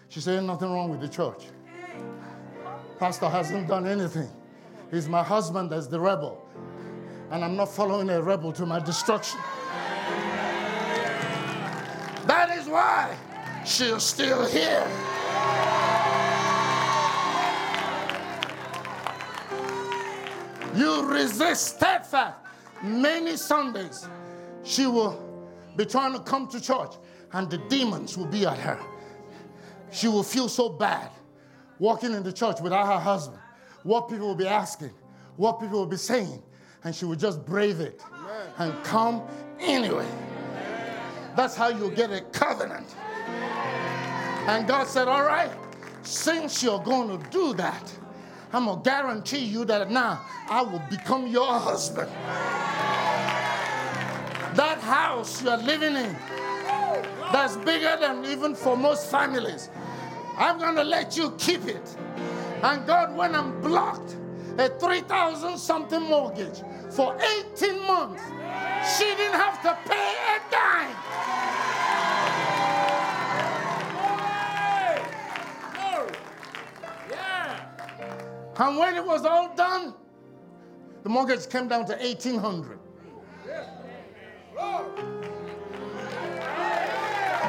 She 0.09 0.21
said, 0.21 0.43
Nothing 0.43 0.71
wrong 0.71 0.89
with 0.89 1.01
the 1.01 1.09
church. 1.09 1.45
Pastor 2.99 3.27
hasn't 3.27 3.67
done 3.67 3.85
anything. 3.85 4.29
He's 4.91 5.09
my 5.09 5.23
husband 5.23 5.71
that's 5.71 5.87
the 5.87 5.99
rebel. 5.99 6.47
And 7.31 7.43
I'm 7.43 7.55
not 7.55 7.69
following 7.69 8.09
a 8.09 8.21
rebel 8.21 8.53
to 8.53 8.65
my 8.65 8.79
destruction. 8.79 9.39
That 12.27 12.57
is 12.57 12.67
why 12.67 13.15
she's 13.65 14.03
still 14.03 14.45
here. 14.47 14.87
You 20.75 21.05
resist 21.05 21.75
steadfast. 21.75 22.37
Many 22.83 23.37
Sundays, 23.37 24.07
she 24.63 24.85
will 24.85 25.21
be 25.75 25.85
trying 25.85 26.13
to 26.13 26.19
come 26.19 26.47
to 26.49 26.61
church, 26.61 26.93
and 27.33 27.49
the 27.49 27.57
demons 27.69 28.17
will 28.17 28.25
be 28.25 28.45
at 28.45 28.57
her. 28.57 28.79
She 29.91 30.07
will 30.07 30.23
feel 30.23 30.49
so 30.49 30.69
bad 30.69 31.09
walking 31.79 32.13
in 32.13 32.23
the 32.23 32.33
church 32.33 32.59
without 32.61 32.85
her 32.85 32.99
husband. 32.99 33.39
What 33.83 34.09
people 34.09 34.27
will 34.27 34.35
be 34.35 34.47
asking, 34.47 34.91
what 35.37 35.59
people 35.59 35.79
will 35.79 35.85
be 35.85 35.97
saying, 35.97 36.41
and 36.83 36.93
she 36.93 37.05
will 37.05 37.15
just 37.15 37.45
brave 37.45 37.79
it 37.79 38.01
and 38.57 38.83
come 38.83 39.23
anyway. 39.59 40.07
That's 41.35 41.55
how 41.55 41.69
you 41.69 41.91
get 41.91 42.11
a 42.11 42.21
covenant. 42.21 42.95
And 44.47 44.67
God 44.67 44.87
said, 44.87 45.07
All 45.07 45.23
right, 45.23 45.51
since 46.03 46.61
you're 46.61 46.79
going 46.79 47.19
to 47.19 47.29
do 47.29 47.53
that, 47.55 47.91
I'm 48.55 48.67
going 48.67 48.81
to 48.81 48.89
guarantee 48.89 49.43
you 49.43 49.65
that 49.65 49.91
now 49.91 50.21
I 50.47 50.61
will 50.61 50.81
become 50.89 51.27
your 51.27 51.59
husband. 51.59 52.09
That 54.55 54.77
house 54.79 55.43
you're 55.43 55.57
living 55.57 55.97
in, 55.97 56.15
that's 57.33 57.57
bigger 57.57 57.97
than 57.99 58.23
even 58.23 58.55
for 58.55 58.77
most 58.77 59.11
families, 59.11 59.69
I'm 60.37 60.57
going 60.57 60.77
to 60.77 60.85
let 60.85 61.17
you 61.17 61.31
keep 61.31 61.65
it. 61.65 61.97
And 62.63 62.87
God, 62.87 63.13
when 63.17 63.35
I'm 63.35 63.59
blocked 63.59 64.15
a 64.57 64.69
3,000 64.69 65.57
something 65.57 66.03
mortgage 66.03 66.61
for 66.91 67.13
18 67.57 67.85
months, 67.85 68.23
she 68.97 69.03
didn't 69.03 69.35
have 69.35 69.61
to 69.63 69.77
pay 69.83 70.15
a 70.33 70.39
dime. 70.49 70.95
And 78.57 78.77
when 78.77 78.95
it 78.95 79.05
was 79.05 79.25
all 79.25 79.53
done, 79.55 79.93
the 81.03 81.09
mortgage 81.09 81.49
came 81.49 81.67
down 81.67 81.85
to 81.87 81.93
1800. 81.93 82.79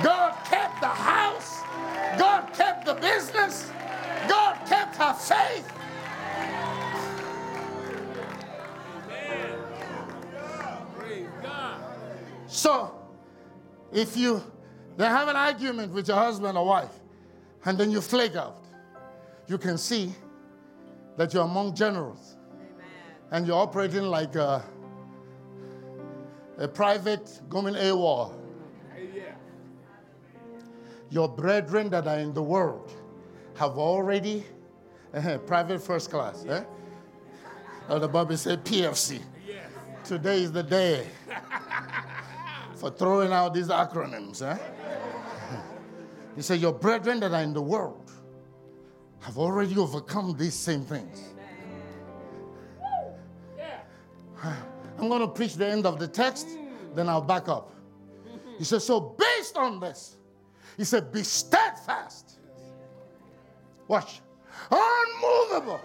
God 0.03 0.35
kept 0.45 0.81
the 0.81 0.89
house. 0.89 1.63
God 2.19 2.53
kept 2.53 2.87
the 2.87 2.95
business. 2.95 3.71
God 4.29 4.57
kept 4.67 4.97
her 4.97 5.15
faith. 5.15 5.73
So, 12.47 12.93
if 13.93 14.17
you 14.17 14.43
then 14.97 15.11
have 15.11 15.29
an 15.29 15.37
argument 15.37 15.93
with 15.93 16.09
your 16.09 16.17
husband 16.17 16.57
or 16.59 16.67
wife, 16.67 16.93
and 17.65 17.79
then 17.79 17.91
you 17.91 18.01
flake 18.01 18.35
out, 18.35 18.57
you 19.47 19.59
can 19.59 19.79
see 19.79 20.13
that 21.17 21.33
you're 21.33 21.45
among 21.45 21.75
generals, 21.75 22.37
and 23.31 23.47
you're 23.47 23.57
operating 23.57 24.05
like 24.05 24.35
a, 24.37 24.65
a 26.59 26.69
private 26.69 27.41
going 27.49 27.75
AWOL. 27.75 28.35
Yeah. 29.15 29.35
Your 31.11 31.29
brethren 31.29 31.89
that 31.91 32.07
are 32.07 32.19
in 32.19 32.33
the 32.33 32.43
world 32.43 32.93
have 33.57 33.79
already 33.79 34.45
uh, 35.15 35.39
private 35.47 35.81
first 35.81 36.11
class. 36.11 36.45
Eh? 36.47 36.65
Elder 37.89 38.09
Bobby 38.09 38.37
said 38.37 38.65
PFC. 38.65 39.23
Yes. 39.47 39.71
Today 40.05 40.43
is 40.43 40.53
the 40.53 40.63
day 40.63 41.07
for 42.77 42.91
throwing 42.91 43.33
out 43.33 43.55
these 43.55 43.69
acronyms. 43.69 44.43
Eh? 44.43 44.59
He 46.37 46.43
said, 46.43 46.61
Your 46.61 46.75
brethren 46.75 47.21
that 47.21 47.33
are 47.33 47.41
in 47.41 47.55
the 47.55 47.63
world 47.63 48.06
have 49.27 49.39
already 49.39 49.77
overcome 49.77 50.37
these 50.39 50.55
same 50.55 50.83
things. 50.83 51.35
Yeah. 53.59 53.81
I'm 55.01 55.09
going 55.09 55.21
to 55.21 55.27
preach 55.27 55.55
the 55.55 55.67
end 55.67 55.85
of 55.85 55.99
the 55.99 56.07
text, 56.07 56.47
then 56.95 57.09
I'll 57.09 57.21
back 57.21 57.49
up. 57.49 57.75
He 58.57 58.63
said, 58.63 58.83
So 58.83 59.01
based 59.01 59.57
on 59.57 59.81
this, 59.81 60.19
he 60.77 60.85
said, 60.85 61.11
Be 61.11 61.25
steadfast. 61.25 62.39
Watch. 63.89 64.21
Unmovable. 64.71 65.81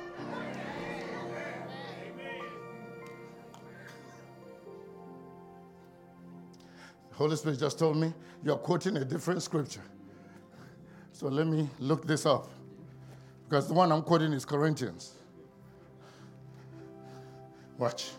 The 7.10 7.16
Holy 7.16 7.36
Spirit 7.38 7.58
just 7.58 7.80
told 7.80 7.98
me 7.98 8.14
you're 8.44 8.58
quoting 8.58 8.98
a 8.98 9.04
different 9.04 9.42
scripture. 9.42 9.82
So 11.12 11.28
let 11.28 11.48
me 11.48 11.68
look 11.80 12.06
this 12.06 12.28
up. 12.28 12.52
Because 13.52 13.68
the 13.68 13.74
one 13.74 13.92
I'm 13.92 14.02
quoting 14.02 14.32
is 14.32 14.46
Corinthians. 14.46 15.12
Watch. 17.78 18.12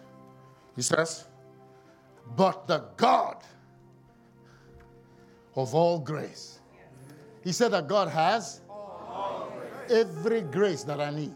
He 0.76 0.82
says, 0.82 1.24
But 2.36 2.66
the 2.66 2.84
God 2.98 3.42
of 5.56 5.74
all 5.74 5.98
grace. 5.98 6.58
He 7.42 7.50
said 7.50 7.70
that 7.70 7.88
God 7.88 8.08
has 8.08 8.60
every 9.88 10.42
grace 10.42 10.82
that 10.82 11.00
I 11.00 11.10
need, 11.10 11.34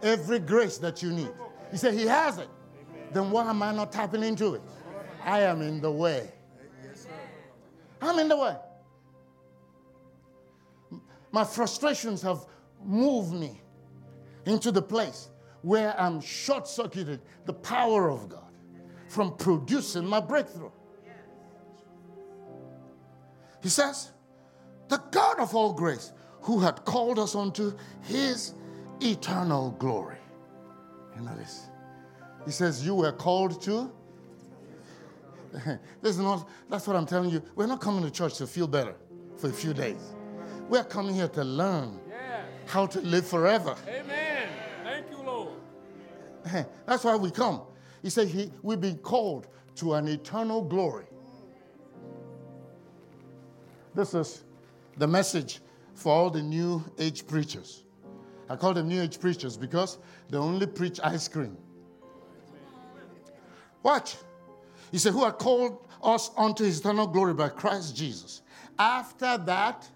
every 0.00 0.38
grace 0.38 0.78
that 0.78 1.02
you 1.02 1.10
need. 1.10 1.32
He 1.72 1.76
said 1.76 1.94
He 1.94 2.06
has 2.06 2.38
it. 2.38 2.48
Then 3.12 3.32
why 3.32 3.50
am 3.50 3.64
I 3.64 3.74
not 3.74 3.90
tapping 3.90 4.22
into 4.22 4.54
it? 4.54 4.62
I 5.24 5.40
am 5.40 5.60
in 5.60 5.80
the 5.80 5.90
way. 5.90 6.30
I'm 8.00 8.20
in 8.20 8.28
the 8.28 8.36
way. 8.36 8.54
My 11.32 11.42
frustrations 11.42 12.22
have 12.22 12.46
moved 12.84 13.32
me 13.32 13.60
into 14.46 14.70
the 14.70 14.82
place 14.82 15.30
where 15.62 15.98
I'm 16.00 16.20
short 16.20 16.68
circuited 16.68 17.20
the 17.44 17.52
power 17.52 18.10
of 18.10 18.28
God 18.28 18.52
from 19.08 19.36
producing 19.36 20.06
my 20.06 20.20
breakthrough. 20.20 20.70
He 23.62 23.68
says, 23.68 24.12
The 24.88 24.98
God 25.10 25.40
of 25.40 25.54
all 25.54 25.72
grace, 25.72 26.12
who 26.42 26.60
had 26.60 26.84
called 26.84 27.18
us 27.18 27.34
unto 27.34 27.76
his 28.02 28.54
eternal 29.00 29.72
glory. 29.72 30.16
You 31.16 31.22
know 31.22 31.36
this? 31.36 31.68
He 32.44 32.52
says, 32.52 32.84
You 32.84 32.94
were 32.94 33.12
called 33.12 33.60
to. 33.62 33.92
this 36.02 36.14
is 36.14 36.18
not, 36.18 36.48
that's 36.68 36.86
what 36.86 36.96
I'm 36.96 37.06
telling 37.06 37.30
you. 37.30 37.42
We're 37.56 37.66
not 37.66 37.80
coming 37.80 38.02
to 38.04 38.10
church 38.10 38.34
to 38.38 38.46
feel 38.46 38.66
better 38.66 38.94
for 39.36 39.48
a 39.48 39.52
few 39.52 39.74
days. 39.74 40.14
We're 40.68 40.84
coming 40.84 41.14
here 41.14 41.28
to 41.28 41.44
learn. 41.44 41.98
How 42.68 42.86
to 42.86 43.00
live 43.00 43.26
forever. 43.26 43.74
Amen. 43.88 44.48
Thank 44.84 45.06
you, 45.10 45.22
Lord. 45.22 45.54
That's 46.86 47.04
why 47.04 47.16
we 47.16 47.30
come. 47.30 47.62
He 48.02 48.10
said 48.10 48.28
he, 48.28 48.52
we've 48.62 48.80
been 48.80 48.98
called 48.98 49.48
to 49.76 49.94
an 49.94 50.08
eternal 50.08 50.62
glory. 50.62 51.06
This 53.94 54.14
is 54.14 54.44
the 54.96 55.06
message 55.06 55.60
for 55.94 56.12
all 56.12 56.30
the 56.30 56.42
new 56.42 56.84
age 56.98 57.26
preachers. 57.26 57.84
I 58.48 58.56
call 58.56 58.74
them 58.74 58.88
new 58.88 59.02
age 59.02 59.20
preachers 59.20 59.56
because 59.56 59.98
they 60.30 60.38
only 60.38 60.66
preach 60.66 61.00
ice 61.02 61.28
cream. 61.28 61.56
Watch. 63.82 64.16
He 64.90 64.98
said, 64.98 65.12
Who 65.12 65.24
had 65.24 65.38
called 65.38 65.86
us 66.02 66.30
unto 66.36 66.64
his 66.64 66.80
eternal 66.80 67.06
glory 67.06 67.34
by 67.34 67.48
Christ 67.48 67.96
Jesus. 67.96 68.42
After 68.78 69.38
that, 69.38 69.88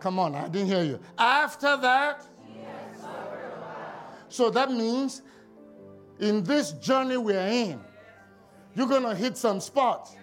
come 0.00 0.18
on, 0.18 0.34
I 0.34 0.48
didn't 0.48 0.68
hear 0.68 0.82
you. 0.82 1.00
After 1.18 1.76
that, 1.76 2.24
so 4.28 4.50
that 4.50 4.70
means 4.70 5.22
in 6.18 6.42
this 6.44 6.72
journey 6.72 7.16
we're 7.16 7.46
in, 7.46 7.80
you're 8.74 8.86
going 8.88 9.02
to 9.02 9.14
hit 9.14 9.36
some 9.36 9.60
spots 9.60 10.14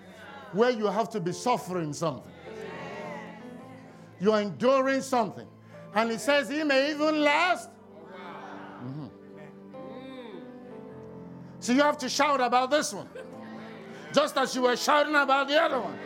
where 0.53 0.69
you 0.69 0.85
have 0.85 1.09
to 1.09 1.19
be 1.19 1.31
suffering 1.31 1.93
something. 1.93 2.31
You're 4.19 4.39
enduring 4.39 5.01
something. 5.01 5.47
And 5.93 6.11
it 6.11 6.21
says 6.21 6.49
he 6.49 6.63
may 6.63 6.91
even 6.91 7.21
last. 7.21 7.69
Mhm. 8.83 9.09
So 11.59 11.73
you 11.73 11.81
have 11.81 11.97
to 11.99 12.09
shout 12.09 12.41
about 12.41 12.69
this 12.69 12.93
one. 12.93 13.09
Just 14.13 14.38
as 14.38 14.55
you 14.55 14.61
were 14.61 14.77
shouting 14.77 15.15
about 15.15 15.47
the 15.47 15.61
other 15.61 15.79
one. 15.79 15.97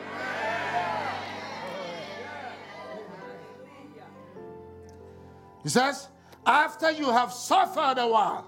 He 5.63 5.69
says, 5.69 6.08
after 6.45 6.91
you 6.91 7.12
have 7.12 7.32
suffered 7.34 7.98
a 7.98 8.08
while, 8.08 8.45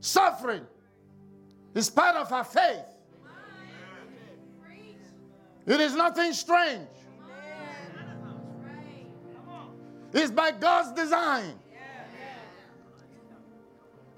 suffering 0.00 0.66
is 1.74 1.90
part 1.90 2.16
of 2.16 2.32
our 2.32 2.44
faith. 2.44 2.84
It 5.66 5.80
is 5.80 5.94
nothing 5.94 6.32
strange. 6.32 6.88
It's 10.12 10.30
by 10.30 10.50
God's 10.50 10.92
design. 10.92 11.54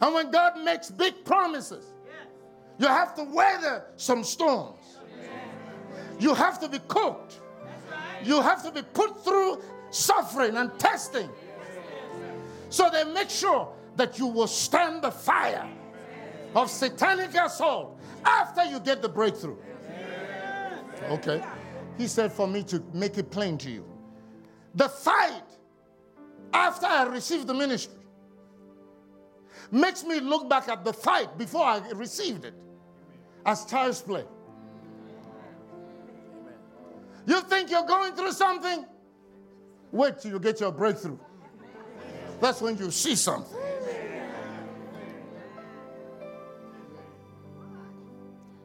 And 0.00 0.14
when 0.14 0.30
God 0.30 0.58
makes 0.62 0.90
big 0.90 1.24
promises, 1.24 1.84
you 2.78 2.86
have 2.86 3.14
to 3.14 3.24
weather 3.24 3.84
some 3.96 4.24
storms. 4.24 4.98
You 6.18 6.34
have 6.34 6.60
to 6.60 6.68
be 6.68 6.78
cooked. 6.88 7.40
You 8.24 8.40
have 8.40 8.62
to 8.64 8.72
be 8.72 8.82
put 8.82 9.22
through 9.22 9.62
suffering 9.94 10.56
and 10.56 10.76
testing. 10.78 11.28
So 12.68 12.90
they 12.90 13.04
make 13.04 13.30
sure 13.30 13.72
that 13.96 14.18
you 14.18 14.26
will 14.26 14.48
stand 14.48 15.02
the 15.02 15.10
fire 15.10 15.68
of 16.54 16.70
satanic 16.70 17.34
assault 17.34 17.98
after 18.24 18.64
you 18.64 18.80
get 18.80 19.02
the 19.02 19.08
breakthrough. 19.08 19.56
Okay. 21.10 21.42
He 21.96 22.08
said 22.08 22.32
for 22.32 22.48
me 22.48 22.62
to 22.64 22.82
make 22.92 23.18
it 23.18 23.30
plain 23.30 23.56
to 23.58 23.70
you. 23.70 23.84
The 24.74 24.88
fight 24.88 25.44
after 26.52 26.86
I 26.86 27.04
received 27.04 27.46
the 27.46 27.54
ministry 27.54 28.00
makes 29.70 30.02
me 30.04 30.18
look 30.20 30.48
back 30.48 30.68
at 30.68 30.84
the 30.84 30.92
fight 30.92 31.38
before 31.38 31.64
I 31.64 31.78
received 31.90 32.44
it 32.44 32.54
as 33.46 33.64
child's 33.66 34.00
play. 34.00 34.24
You 37.26 37.40
think 37.42 37.70
you're 37.70 37.86
going 37.86 38.14
through 38.14 38.32
something? 38.32 38.84
Wait 39.94 40.18
till 40.18 40.32
you 40.32 40.40
get 40.40 40.58
your 40.58 40.72
breakthrough. 40.72 41.16
That's 42.40 42.60
when 42.60 42.76
you 42.76 42.90
see 42.90 43.14
something. 43.14 43.56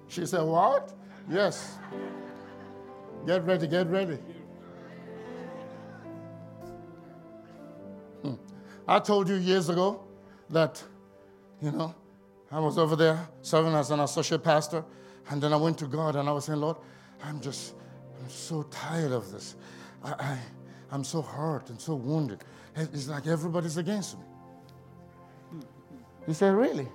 She 0.08 0.26
said, 0.26 0.42
What? 0.42 0.92
Yes. 1.30 1.78
Get 3.28 3.46
ready, 3.46 3.68
get 3.68 3.88
ready. 3.92 4.18
Hmm. 8.24 8.34
I 8.88 8.98
told 8.98 9.30
you 9.30 9.36
years 9.36 9.70
ago 9.70 10.04
that, 10.50 10.84
you 11.62 11.72
know, 11.72 11.94
I 12.52 12.60
was 12.60 12.80
over 12.80 12.96
there 12.96 13.30
serving 13.44 13.76
as 13.76 13.92
an 13.92 14.00
associate 14.00 14.44
pastor, 14.44 14.84
and 15.30 15.40
then 15.44 15.54
I 15.54 15.58
went 15.58 15.78
to 15.78 15.86
God 15.86 16.16
and 16.16 16.28
I 16.28 16.32
was 16.32 16.46
saying, 16.46 16.60
Lord, 16.60 16.78
I'm 17.24 17.40
just, 17.40 17.76
I'm 18.20 18.30
so 18.32 18.64
tired 18.72 19.12
of 19.12 19.32
this. 19.32 19.56
I, 20.04 20.14
I, 20.14 20.40
I'm 20.92 21.04
so 21.04 21.22
hurt 21.22 21.70
and 21.70 21.80
so 21.80 21.96
wounded. 21.96 22.44
It's 22.76 23.08
like 23.08 23.28
everybody's 23.28 23.78
against 23.78 24.18
me. 24.18 24.24
He 26.26 26.34
said, 26.34 26.54
Really? 26.54 26.88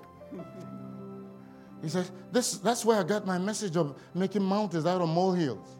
He 1.83 1.89
said, 1.89 2.09
this, 2.33 2.59
That's 2.59 2.85
where 2.85 2.99
I 2.99 3.03
got 3.03 3.27
my 3.27 3.39
message 3.39 3.77
of 3.77 3.99
making 4.15 4.43
mountains 4.43 4.87
out 4.87 5.01
of 5.01 5.09
molehills. 5.09 5.77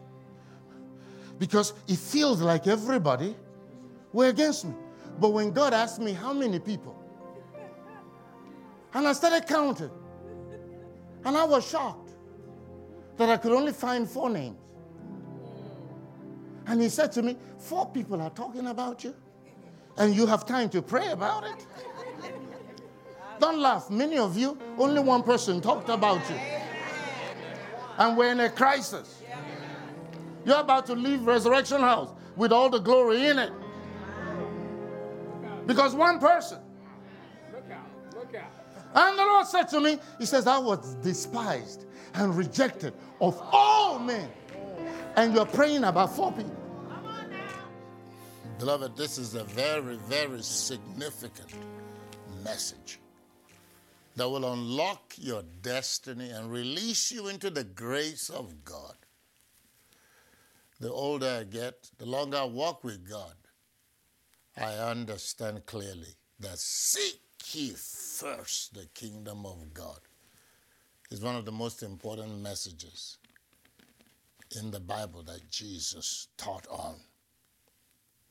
Because 1.39 1.73
it 1.87 1.97
feels 1.97 2.41
like 2.41 2.67
everybody 2.67 3.35
were 4.13 4.27
against 4.27 4.65
me. 4.65 4.73
But 5.19 5.29
when 5.29 5.51
God 5.51 5.73
asked 5.73 5.99
me 5.99 6.13
how 6.13 6.33
many 6.33 6.59
people, 6.59 6.95
and 8.93 9.07
I 9.07 9.13
started 9.13 9.47
counting, 9.47 9.91
and 11.25 11.35
I 11.35 11.43
was 11.43 11.67
shocked 11.67 12.11
that 13.17 13.29
I 13.29 13.37
could 13.37 13.51
only 13.51 13.73
find 13.73 14.09
four 14.09 14.29
names. 14.29 14.57
And 16.67 16.81
he 16.81 16.89
said 16.89 17.11
to 17.13 17.21
me, 17.21 17.37
Four 17.59 17.87
people 17.87 18.21
are 18.21 18.29
talking 18.29 18.67
about 18.67 19.03
you, 19.03 19.15
and 19.97 20.15
you 20.15 20.25
have 20.25 20.45
time 20.45 20.69
to 20.69 20.81
pray 20.81 21.09
about 21.09 21.43
it? 21.43 21.65
Don't 23.39 23.59
laugh. 23.59 23.89
Many 23.89 24.17
of 24.17 24.37
you, 24.37 24.57
only 24.77 25.01
one 25.01 25.23
person 25.23 25.61
talked 25.61 25.89
about 25.89 26.27
you. 26.29 26.37
And 27.97 28.17
we're 28.17 28.31
in 28.31 28.39
a 28.39 28.49
crisis. 28.49 29.21
You're 30.45 30.59
about 30.59 30.85
to 30.87 30.93
leave 30.93 31.25
Resurrection 31.25 31.81
House 31.81 32.09
with 32.35 32.51
all 32.51 32.69
the 32.69 32.79
glory 32.79 33.27
in 33.27 33.39
it. 33.39 33.51
Because 35.65 35.95
one 35.95 36.19
person. 36.19 36.59
Look 37.51 37.63
out. 37.71 38.15
Look 38.15 38.35
out. 38.35 38.51
And 38.93 39.17
the 39.17 39.23
Lord 39.23 39.47
said 39.47 39.63
to 39.69 39.81
me, 39.81 39.97
He 40.19 40.25
says, 40.25 40.47
I 40.47 40.57
was 40.57 40.95
despised 40.95 41.85
and 42.13 42.35
rejected 42.35 42.93
of 43.19 43.41
all 43.51 43.99
men. 43.99 44.29
And 45.15 45.33
you're 45.33 45.45
praying 45.45 45.83
about 45.83 46.15
four 46.15 46.31
people. 46.31 46.55
Beloved, 48.59 48.95
this 48.95 49.17
is 49.17 49.35
a 49.35 49.43
very, 49.43 49.95
very 49.95 50.41
significant 50.41 51.53
message 52.43 52.99
that 54.15 54.29
will 54.29 54.51
unlock 54.53 55.13
your 55.17 55.43
destiny 55.61 56.29
and 56.29 56.51
release 56.51 57.11
you 57.11 57.27
into 57.27 57.49
the 57.49 57.63
grace 57.63 58.29
of 58.29 58.63
God. 58.63 58.95
The 60.79 60.91
older 60.91 61.39
I 61.41 61.43
get, 61.43 61.89
the 61.97 62.05
longer 62.05 62.37
I 62.37 62.45
walk 62.45 62.83
with 62.83 63.09
God, 63.09 63.35
I 64.57 64.73
understand 64.73 65.65
clearly 65.65 66.15
that 66.39 66.59
seek 66.59 67.21
ye 67.51 67.71
first 67.71 68.73
the 68.73 68.85
kingdom 68.93 69.45
of 69.45 69.73
God 69.73 69.99
is 71.11 71.21
one 71.21 71.35
of 71.35 71.45
the 71.45 71.51
most 71.51 71.83
important 71.83 72.39
messages 72.39 73.17
in 74.59 74.71
the 74.71 74.79
Bible 74.79 75.23
that 75.23 75.49
Jesus 75.49 76.27
taught 76.37 76.67
on. 76.69 76.95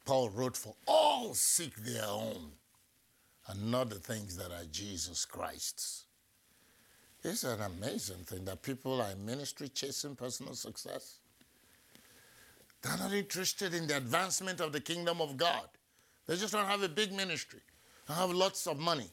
Paul 0.04 0.30
wrote, 0.30 0.56
For 0.56 0.74
all 0.86 1.34
seek 1.34 1.74
their 1.76 2.04
own 2.04 2.52
and 3.48 3.70
not 3.70 3.90
the 3.90 3.96
things 3.96 4.36
that 4.36 4.50
are 4.50 4.64
Jesus 4.70 5.24
Christ's. 5.24 6.04
It's 7.22 7.44
an 7.44 7.60
amazing 7.60 8.24
thing 8.24 8.44
that 8.44 8.62
people 8.62 9.00
are 9.00 9.10
in 9.12 9.24
ministry 9.24 9.68
chasing 9.68 10.14
personal 10.14 10.54
success. 10.54 11.20
They're 12.82 12.98
not 12.98 13.12
interested 13.12 13.72
in 13.72 13.86
the 13.86 13.96
advancement 13.96 14.60
of 14.60 14.72
the 14.72 14.80
kingdom 14.80 15.22
of 15.22 15.38
God. 15.38 15.68
They 16.26 16.36
just 16.36 16.52
to 16.52 16.58
have 16.58 16.82
a 16.82 16.88
big 16.88 17.12
ministry 17.12 17.60
and 18.08 18.16
have 18.16 18.30
lots 18.30 18.66
of 18.66 18.78
money. 18.78 19.10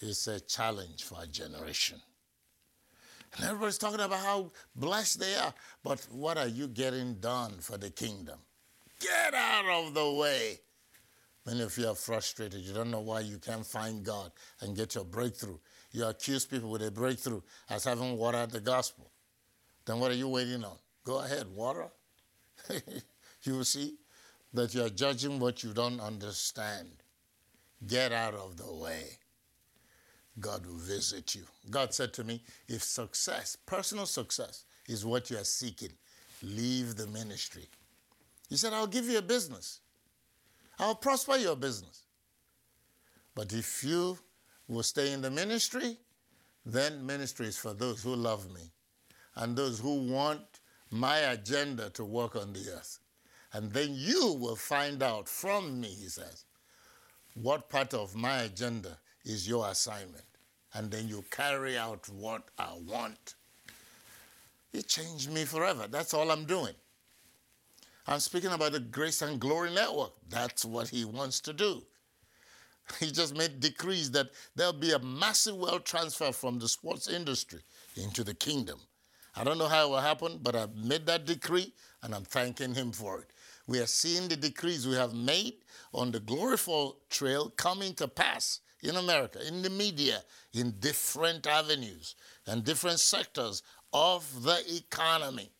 It's 0.00 0.26
a 0.28 0.40
challenge 0.40 1.04
for 1.04 1.18
a 1.22 1.26
generation. 1.26 2.00
And 3.36 3.44
everybody's 3.44 3.78
talking 3.78 4.00
about 4.00 4.20
how 4.20 4.50
blessed 4.74 5.20
they 5.20 5.34
are. 5.36 5.54
But 5.84 6.06
what 6.10 6.36
are 6.36 6.48
you 6.48 6.66
getting 6.66 7.14
done 7.14 7.52
for 7.60 7.78
the 7.78 7.90
kingdom? 7.90 8.38
Get 8.98 9.34
out 9.34 9.64
of 9.66 9.94
the 9.94 10.12
way. 10.12 10.58
Many 11.46 11.62
of 11.62 11.76
you 11.78 11.88
are 11.88 11.94
frustrated. 11.94 12.60
You 12.60 12.74
don't 12.74 12.90
know 12.90 13.00
why 13.00 13.20
you 13.20 13.38
can't 13.38 13.64
find 13.64 14.04
God 14.04 14.30
and 14.60 14.76
get 14.76 14.94
your 14.94 15.04
breakthrough. 15.04 15.58
You 15.92 16.04
accuse 16.06 16.44
people 16.44 16.70
with 16.70 16.86
a 16.86 16.90
breakthrough 16.90 17.40
as 17.68 17.84
having 17.84 18.16
watered 18.16 18.50
the 18.50 18.60
gospel. 18.60 19.10
Then 19.86 20.00
what 20.00 20.10
are 20.10 20.16
you 20.16 20.28
waiting 20.28 20.64
on? 20.64 20.76
Go 21.04 21.20
ahead, 21.20 21.46
water. 21.54 21.88
you 23.42 23.54
will 23.54 23.64
see 23.64 23.94
that 24.52 24.74
you 24.74 24.84
are 24.84 24.90
judging 24.90 25.38
what 25.38 25.62
you 25.62 25.72
don't 25.72 26.00
understand. 26.00 26.88
Get 27.86 28.12
out 28.12 28.34
of 28.34 28.56
the 28.56 28.72
way. 28.72 29.19
God 30.40 30.66
will 30.66 30.74
visit 30.74 31.34
you. 31.34 31.42
God 31.70 31.92
said 31.94 32.12
to 32.14 32.24
me, 32.24 32.42
if 32.68 32.82
success, 32.82 33.56
personal 33.66 34.06
success, 34.06 34.64
is 34.88 35.04
what 35.04 35.30
you 35.30 35.36
are 35.38 35.44
seeking, 35.44 35.92
leave 36.42 36.96
the 36.96 37.06
ministry. 37.06 37.68
He 38.48 38.56
said, 38.56 38.72
I'll 38.72 38.86
give 38.86 39.04
you 39.06 39.18
a 39.18 39.22
business. 39.22 39.80
I'll 40.78 40.94
prosper 40.94 41.36
your 41.36 41.56
business. 41.56 42.02
But 43.34 43.52
if 43.52 43.84
you 43.84 44.18
will 44.66 44.82
stay 44.82 45.12
in 45.12 45.22
the 45.22 45.30
ministry, 45.30 45.96
then 46.64 47.04
ministry 47.06 47.46
is 47.46 47.56
for 47.56 47.74
those 47.74 48.02
who 48.02 48.14
love 48.14 48.52
me 48.52 48.72
and 49.36 49.56
those 49.56 49.78
who 49.78 50.10
want 50.10 50.40
my 50.90 51.18
agenda 51.18 51.90
to 51.90 52.04
work 52.04 52.34
on 52.34 52.52
the 52.52 52.70
earth. 52.72 52.98
And 53.52 53.70
then 53.72 53.90
you 53.92 54.34
will 54.34 54.56
find 54.56 55.02
out 55.02 55.28
from 55.28 55.80
me, 55.80 55.88
he 55.88 56.08
says, 56.08 56.44
what 57.34 57.68
part 57.68 57.94
of 57.94 58.14
my 58.14 58.42
agenda 58.42 58.98
is 59.24 59.48
your 59.48 59.68
assignment. 59.68 60.24
And 60.74 60.90
then 60.90 61.08
you 61.08 61.24
carry 61.30 61.76
out 61.76 62.08
what 62.08 62.44
I 62.58 62.72
want. 62.86 63.34
It 64.72 64.86
changed 64.86 65.32
me 65.32 65.44
forever. 65.44 65.86
That's 65.88 66.14
all 66.14 66.30
I'm 66.30 66.44
doing. 66.44 66.74
I'm 68.06 68.20
speaking 68.20 68.52
about 68.52 68.72
the 68.72 68.80
Grace 68.80 69.22
and 69.22 69.40
Glory 69.40 69.72
Network. 69.72 70.12
That's 70.28 70.64
what 70.64 70.88
he 70.88 71.04
wants 71.04 71.40
to 71.40 71.52
do. 71.52 71.82
He 72.98 73.10
just 73.10 73.36
made 73.36 73.60
decrees 73.60 74.10
that 74.12 74.30
there'll 74.56 74.72
be 74.72 74.92
a 74.92 74.98
massive 74.98 75.56
wealth 75.56 75.84
transfer 75.84 76.32
from 76.32 76.58
the 76.58 76.68
sports 76.68 77.08
industry 77.08 77.60
into 77.96 78.24
the 78.24 78.34
kingdom. 78.34 78.80
I 79.36 79.44
don't 79.44 79.58
know 79.58 79.68
how 79.68 79.86
it 79.86 79.90
will 79.90 80.00
happen, 80.00 80.40
but 80.42 80.56
I've 80.56 80.74
made 80.74 81.06
that 81.06 81.24
decree 81.24 81.72
and 82.02 82.14
I'm 82.14 82.24
thanking 82.24 82.74
him 82.74 82.90
for 82.90 83.20
it. 83.20 83.30
We 83.66 83.78
are 83.78 83.86
seeing 83.86 84.26
the 84.26 84.36
decrees 84.36 84.88
we 84.88 84.94
have 84.94 85.14
made 85.14 85.54
on 85.94 86.10
the 86.10 86.18
Gloriful 86.18 86.96
Trail 87.08 87.50
coming 87.50 87.94
to 87.94 88.08
pass 88.08 88.60
in 88.82 88.96
America, 88.96 89.46
in 89.46 89.62
the 89.62 89.70
media, 89.70 90.22
in 90.54 90.72
different 90.80 91.46
avenues 91.46 92.14
and 92.46 92.64
different 92.64 93.00
sectors 93.00 93.62
of 93.92 94.42
the 94.42 94.58
economy. 94.76 95.50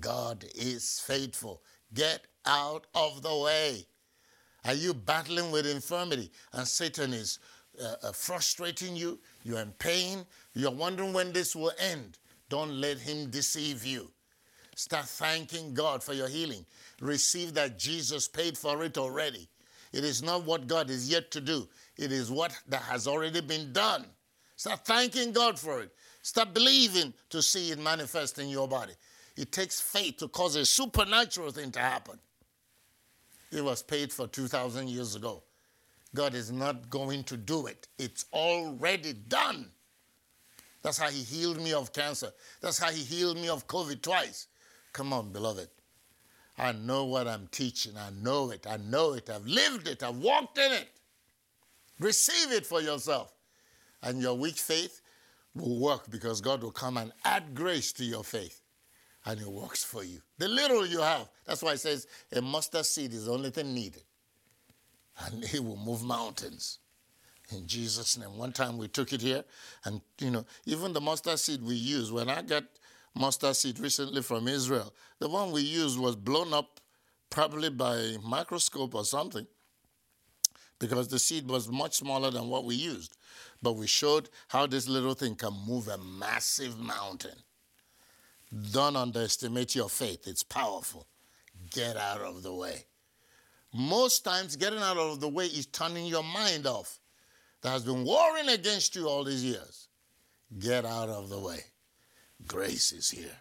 God 0.00 0.44
is 0.54 1.02
faithful. 1.06 1.62
Get 1.94 2.26
out 2.46 2.86
of 2.94 3.22
the 3.22 3.36
way. 3.36 3.86
Are 4.64 4.74
you 4.74 4.92
battling 4.92 5.50
with 5.50 5.66
infirmity 5.66 6.30
and 6.52 6.66
Satan 6.66 7.12
is 7.12 7.38
uh, 7.82 7.94
uh, 8.02 8.12
frustrating 8.12 8.96
you? 8.96 9.18
You're 9.44 9.60
in 9.60 9.72
pain. 9.78 10.26
You're 10.54 10.70
wondering 10.70 11.12
when 11.12 11.32
this 11.32 11.54
will 11.54 11.72
end. 11.78 12.18
Don't 12.48 12.80
let 12.80 12.98
him 12.98 13.30
deceive 13.30 13.84
you. 13.84 14.10
Start 14.74 15.06
thanking 15.06 15.74
God 15.74 16.02
for 16.02 16.12
your 16.12 16.28
healing. 16.28 16.64
Receive 17.00 17.54
that 17.54 17.78
Jesus 17.78 18.28
paid 18.28 18.56
for 18.56 18.84
it 18.84 18.96
already. 18.96 19.48
It 19.92 20.04
is 20.04 20.22
not 20.22 20.44
what 20.44 20.66
God 20.66 20.90
is 20.90 21.10
yet 21.10 21.30
to 21.32 21.40
do, 21.40 21.68
it 21.96 22.12
is 22.12 22.30
what 22.30 22.58
that 22.68 22.82
has 22.82 23.06
already 23.06 23.40
been 23.40 23.72
done. 23.72 24.04
Start 24.56 24.84
thanking 24.84 25.32
God 25.32 25.58
for 25.58 25.82
it. 25.82 25.94
Start 26.22 26.52
believing 26.52 27.14
to 27.30 27.40
see 27.40 27.70
it 27.70 27.78
manifest 27.78 28.38
in 28.38 28.48
your 28.48 28.66
body. 28.66 28.94
It 29.36 29.52
takes 29.52 29.80
faith 29.80 30.16
to 30.18 30.28
cause 30.28 30.56
a 30.56 30.66
supernatural 30.66 31.52
thing 31.52 31.70
to 31.72 31.78
happen. 31.78 32.18
It 33.52 33.64
was 33.64 33.82
paid 33.82 34.12
for 34.12 34.26
2,000 34.26 34.88
years 34.88 35.14
ago. 35.14 35.42
God 36.14 36.34
is 36.34 36.50
not 36.50 36.90
going 36.90 37.22
to 37.24 37.36
do 37.36 37.66
it, 37.66 37.86
it's 37.98 38.24
already 38.32 39.12
done. 39.12 39.70
That's 40.82 40.98
how 40.98 41.08
He 41.08 41.22
healed 41.22 41.60
me 41.60 41.72
of 41.72 41.92
cancer. 41.92 42.30
That's 42.60 42.78
how 42.78 42.90
He 42.90 43.02
healed 43.02 43.36
me 43.36 43.48
of 43.48 43.66
COVID 43.66 44.02
twice. 44.02 44.46
Come 44.92 45.12
on, 45.12 45.32
beloved. 45.32 45.68
I 46.58 46.72
know 46.72 47.04
what 47.04 47.28
I'm 47.28 47.46
teaching. 47.52 47.92
I 47.96 48.10
know 48.10 48.50
it. 48.50 48.66
I 48.68 48.78
know 48.78 49.12
it. 49.12 49.30
I've 49.30 49.46
lived 49.46 49.86
it. 49.86 50.02
I've 50.02 50.16
walked 50.16 50.58
in 50.58 50.72
it. 50.72 50.88
Receive 52.00 52.52
it 52.52 52.66
for 52.66 52.80
yourself. 52.80 53.32
And 54.02 54.20
your 54.20 54.34
weak 54.34 54.56
faith 54.56 55.00
will 55.54 55.78
work 55.78 56.10
because 56.10 56.40
God 56.40 56.62
will 56.62 56.70
come 56.70 56.96
and 56.96 57.12
add 57.24 57.54
grace 57.54 57.92
to 57.94 58.04
your 58.04 58.24
faith. 58.24 58.60
And 59.24 59.40
it 59.40 59.48
works 59.48 59.84
for 59.84 60.04
you. 60.04 60.20
The 60.38 60.48
little 60.48 60.86
you 60.86 61.00
have. 61.00 61.28
That's 61.46 61.62
why 61.62 61.72
it 61.72 61.80
says 61.80 62.06
a 62.32 62.40
mustard 62.40 62.86
seed 62.86 63.12
is 63.12 63.26
the 63.26 63.32
only 63.32 63.50
thing 63.50 63.74
needed. 63.74 64.02
And 65.24 65.44
it 65.54 65.62
will 65.62 65.76
move 65.76 66.02
mountains. 66.02 66.78
In 67.50 67.66
Jesus' 67.66 68.18
name. 68.18 68.36
One 68.36 68.52
time 68.52 68.76
we 68.76 68.88
took 68.88 69.12
it 69.12 69.22
here, 69.22 69.42
and 69.84 70.02
you 70.20 70.30
know, 70.30 70.44
even 70.66 70.92
the 70.92 71.00
mustard 71.00 71.38
seed 71.38 71.62
we 71.62 71.76
use, 71.76 72.12
when 72.12 72.28
I 72.28 72.42
got 72.42 72.64
mustard 73.18 73.56
seed 73.56 73.78
recently 73.78 74.22
from 74.22 74.48
Israel, 74.48 74.94
the 75.18 75.28
one 75.28 75.50
we 75.50 75.62
used 75.62 75.98
was 75.98 76.16
blown 76.16 76.52
up 76.52 76.80
probably 77.30 77.70
by 77.70 77.96
a 77.96 78.18
microscope 78.18 78.94
or 78.94 79.04
something 79.04 79.46
because 80.78 81.08
the 81.08 81.18
seed 81.18 81.48
was 81.48 81.68
much 81.68 81.96
smaller 81.96 82.30
than 82.30 82.48
what 82.48 82.64
we 82.64 82.74
used. 82.74 83.16
But 83.60 83.74
we 83.74 83.86
showed 83.86 84.28
how 84.48 84.66
this 84.66 84.88
little 84.88 85.14
thing 85.14 85.34
can 85.34 85.52
move 85.66 85.88
a 85.88 85.98
massive 85.98 86.78
mountain. 86.78 87.42
Don't 88.72 88.96
underestimate 88.96 89.74
your 89.74 89.88
faith, 89.88 90.26
it's 90.26 90.42
powerful. 90.42 91.06
Get 91.72 91.96
out 91.96 92.20
of 92.20 92.42
the 92.42 92.54
way. 92.54 92.86
Most 93.74 94.24
times, 94.24 94.56
getting 94.56 94.78
out 94.78 94.96
of 94.96 95.20
the 95.20 95.28
way 95.28 95.46
is 95.46 95.66
turning 95.66 96.06
your 96.06 96.22
mind 96.22 96.66
off 96.66 97.00
that 97.62 97.70
has 97.70 97.84
been 97.84 98.04
warring 98.04 98.48
against 98.48 98.96
you 98.96 99.08
all 99.08 99.24
these 99.24 99.44
years. 99.44 99.88
Get 100.58 100.86
out 100.86 101.10
of 101.10 101.28
the 101.28 101.38
way. 101.38 101.60
Grace 102.46 102.92
is 102.92 103.10
here. 103.10 103.36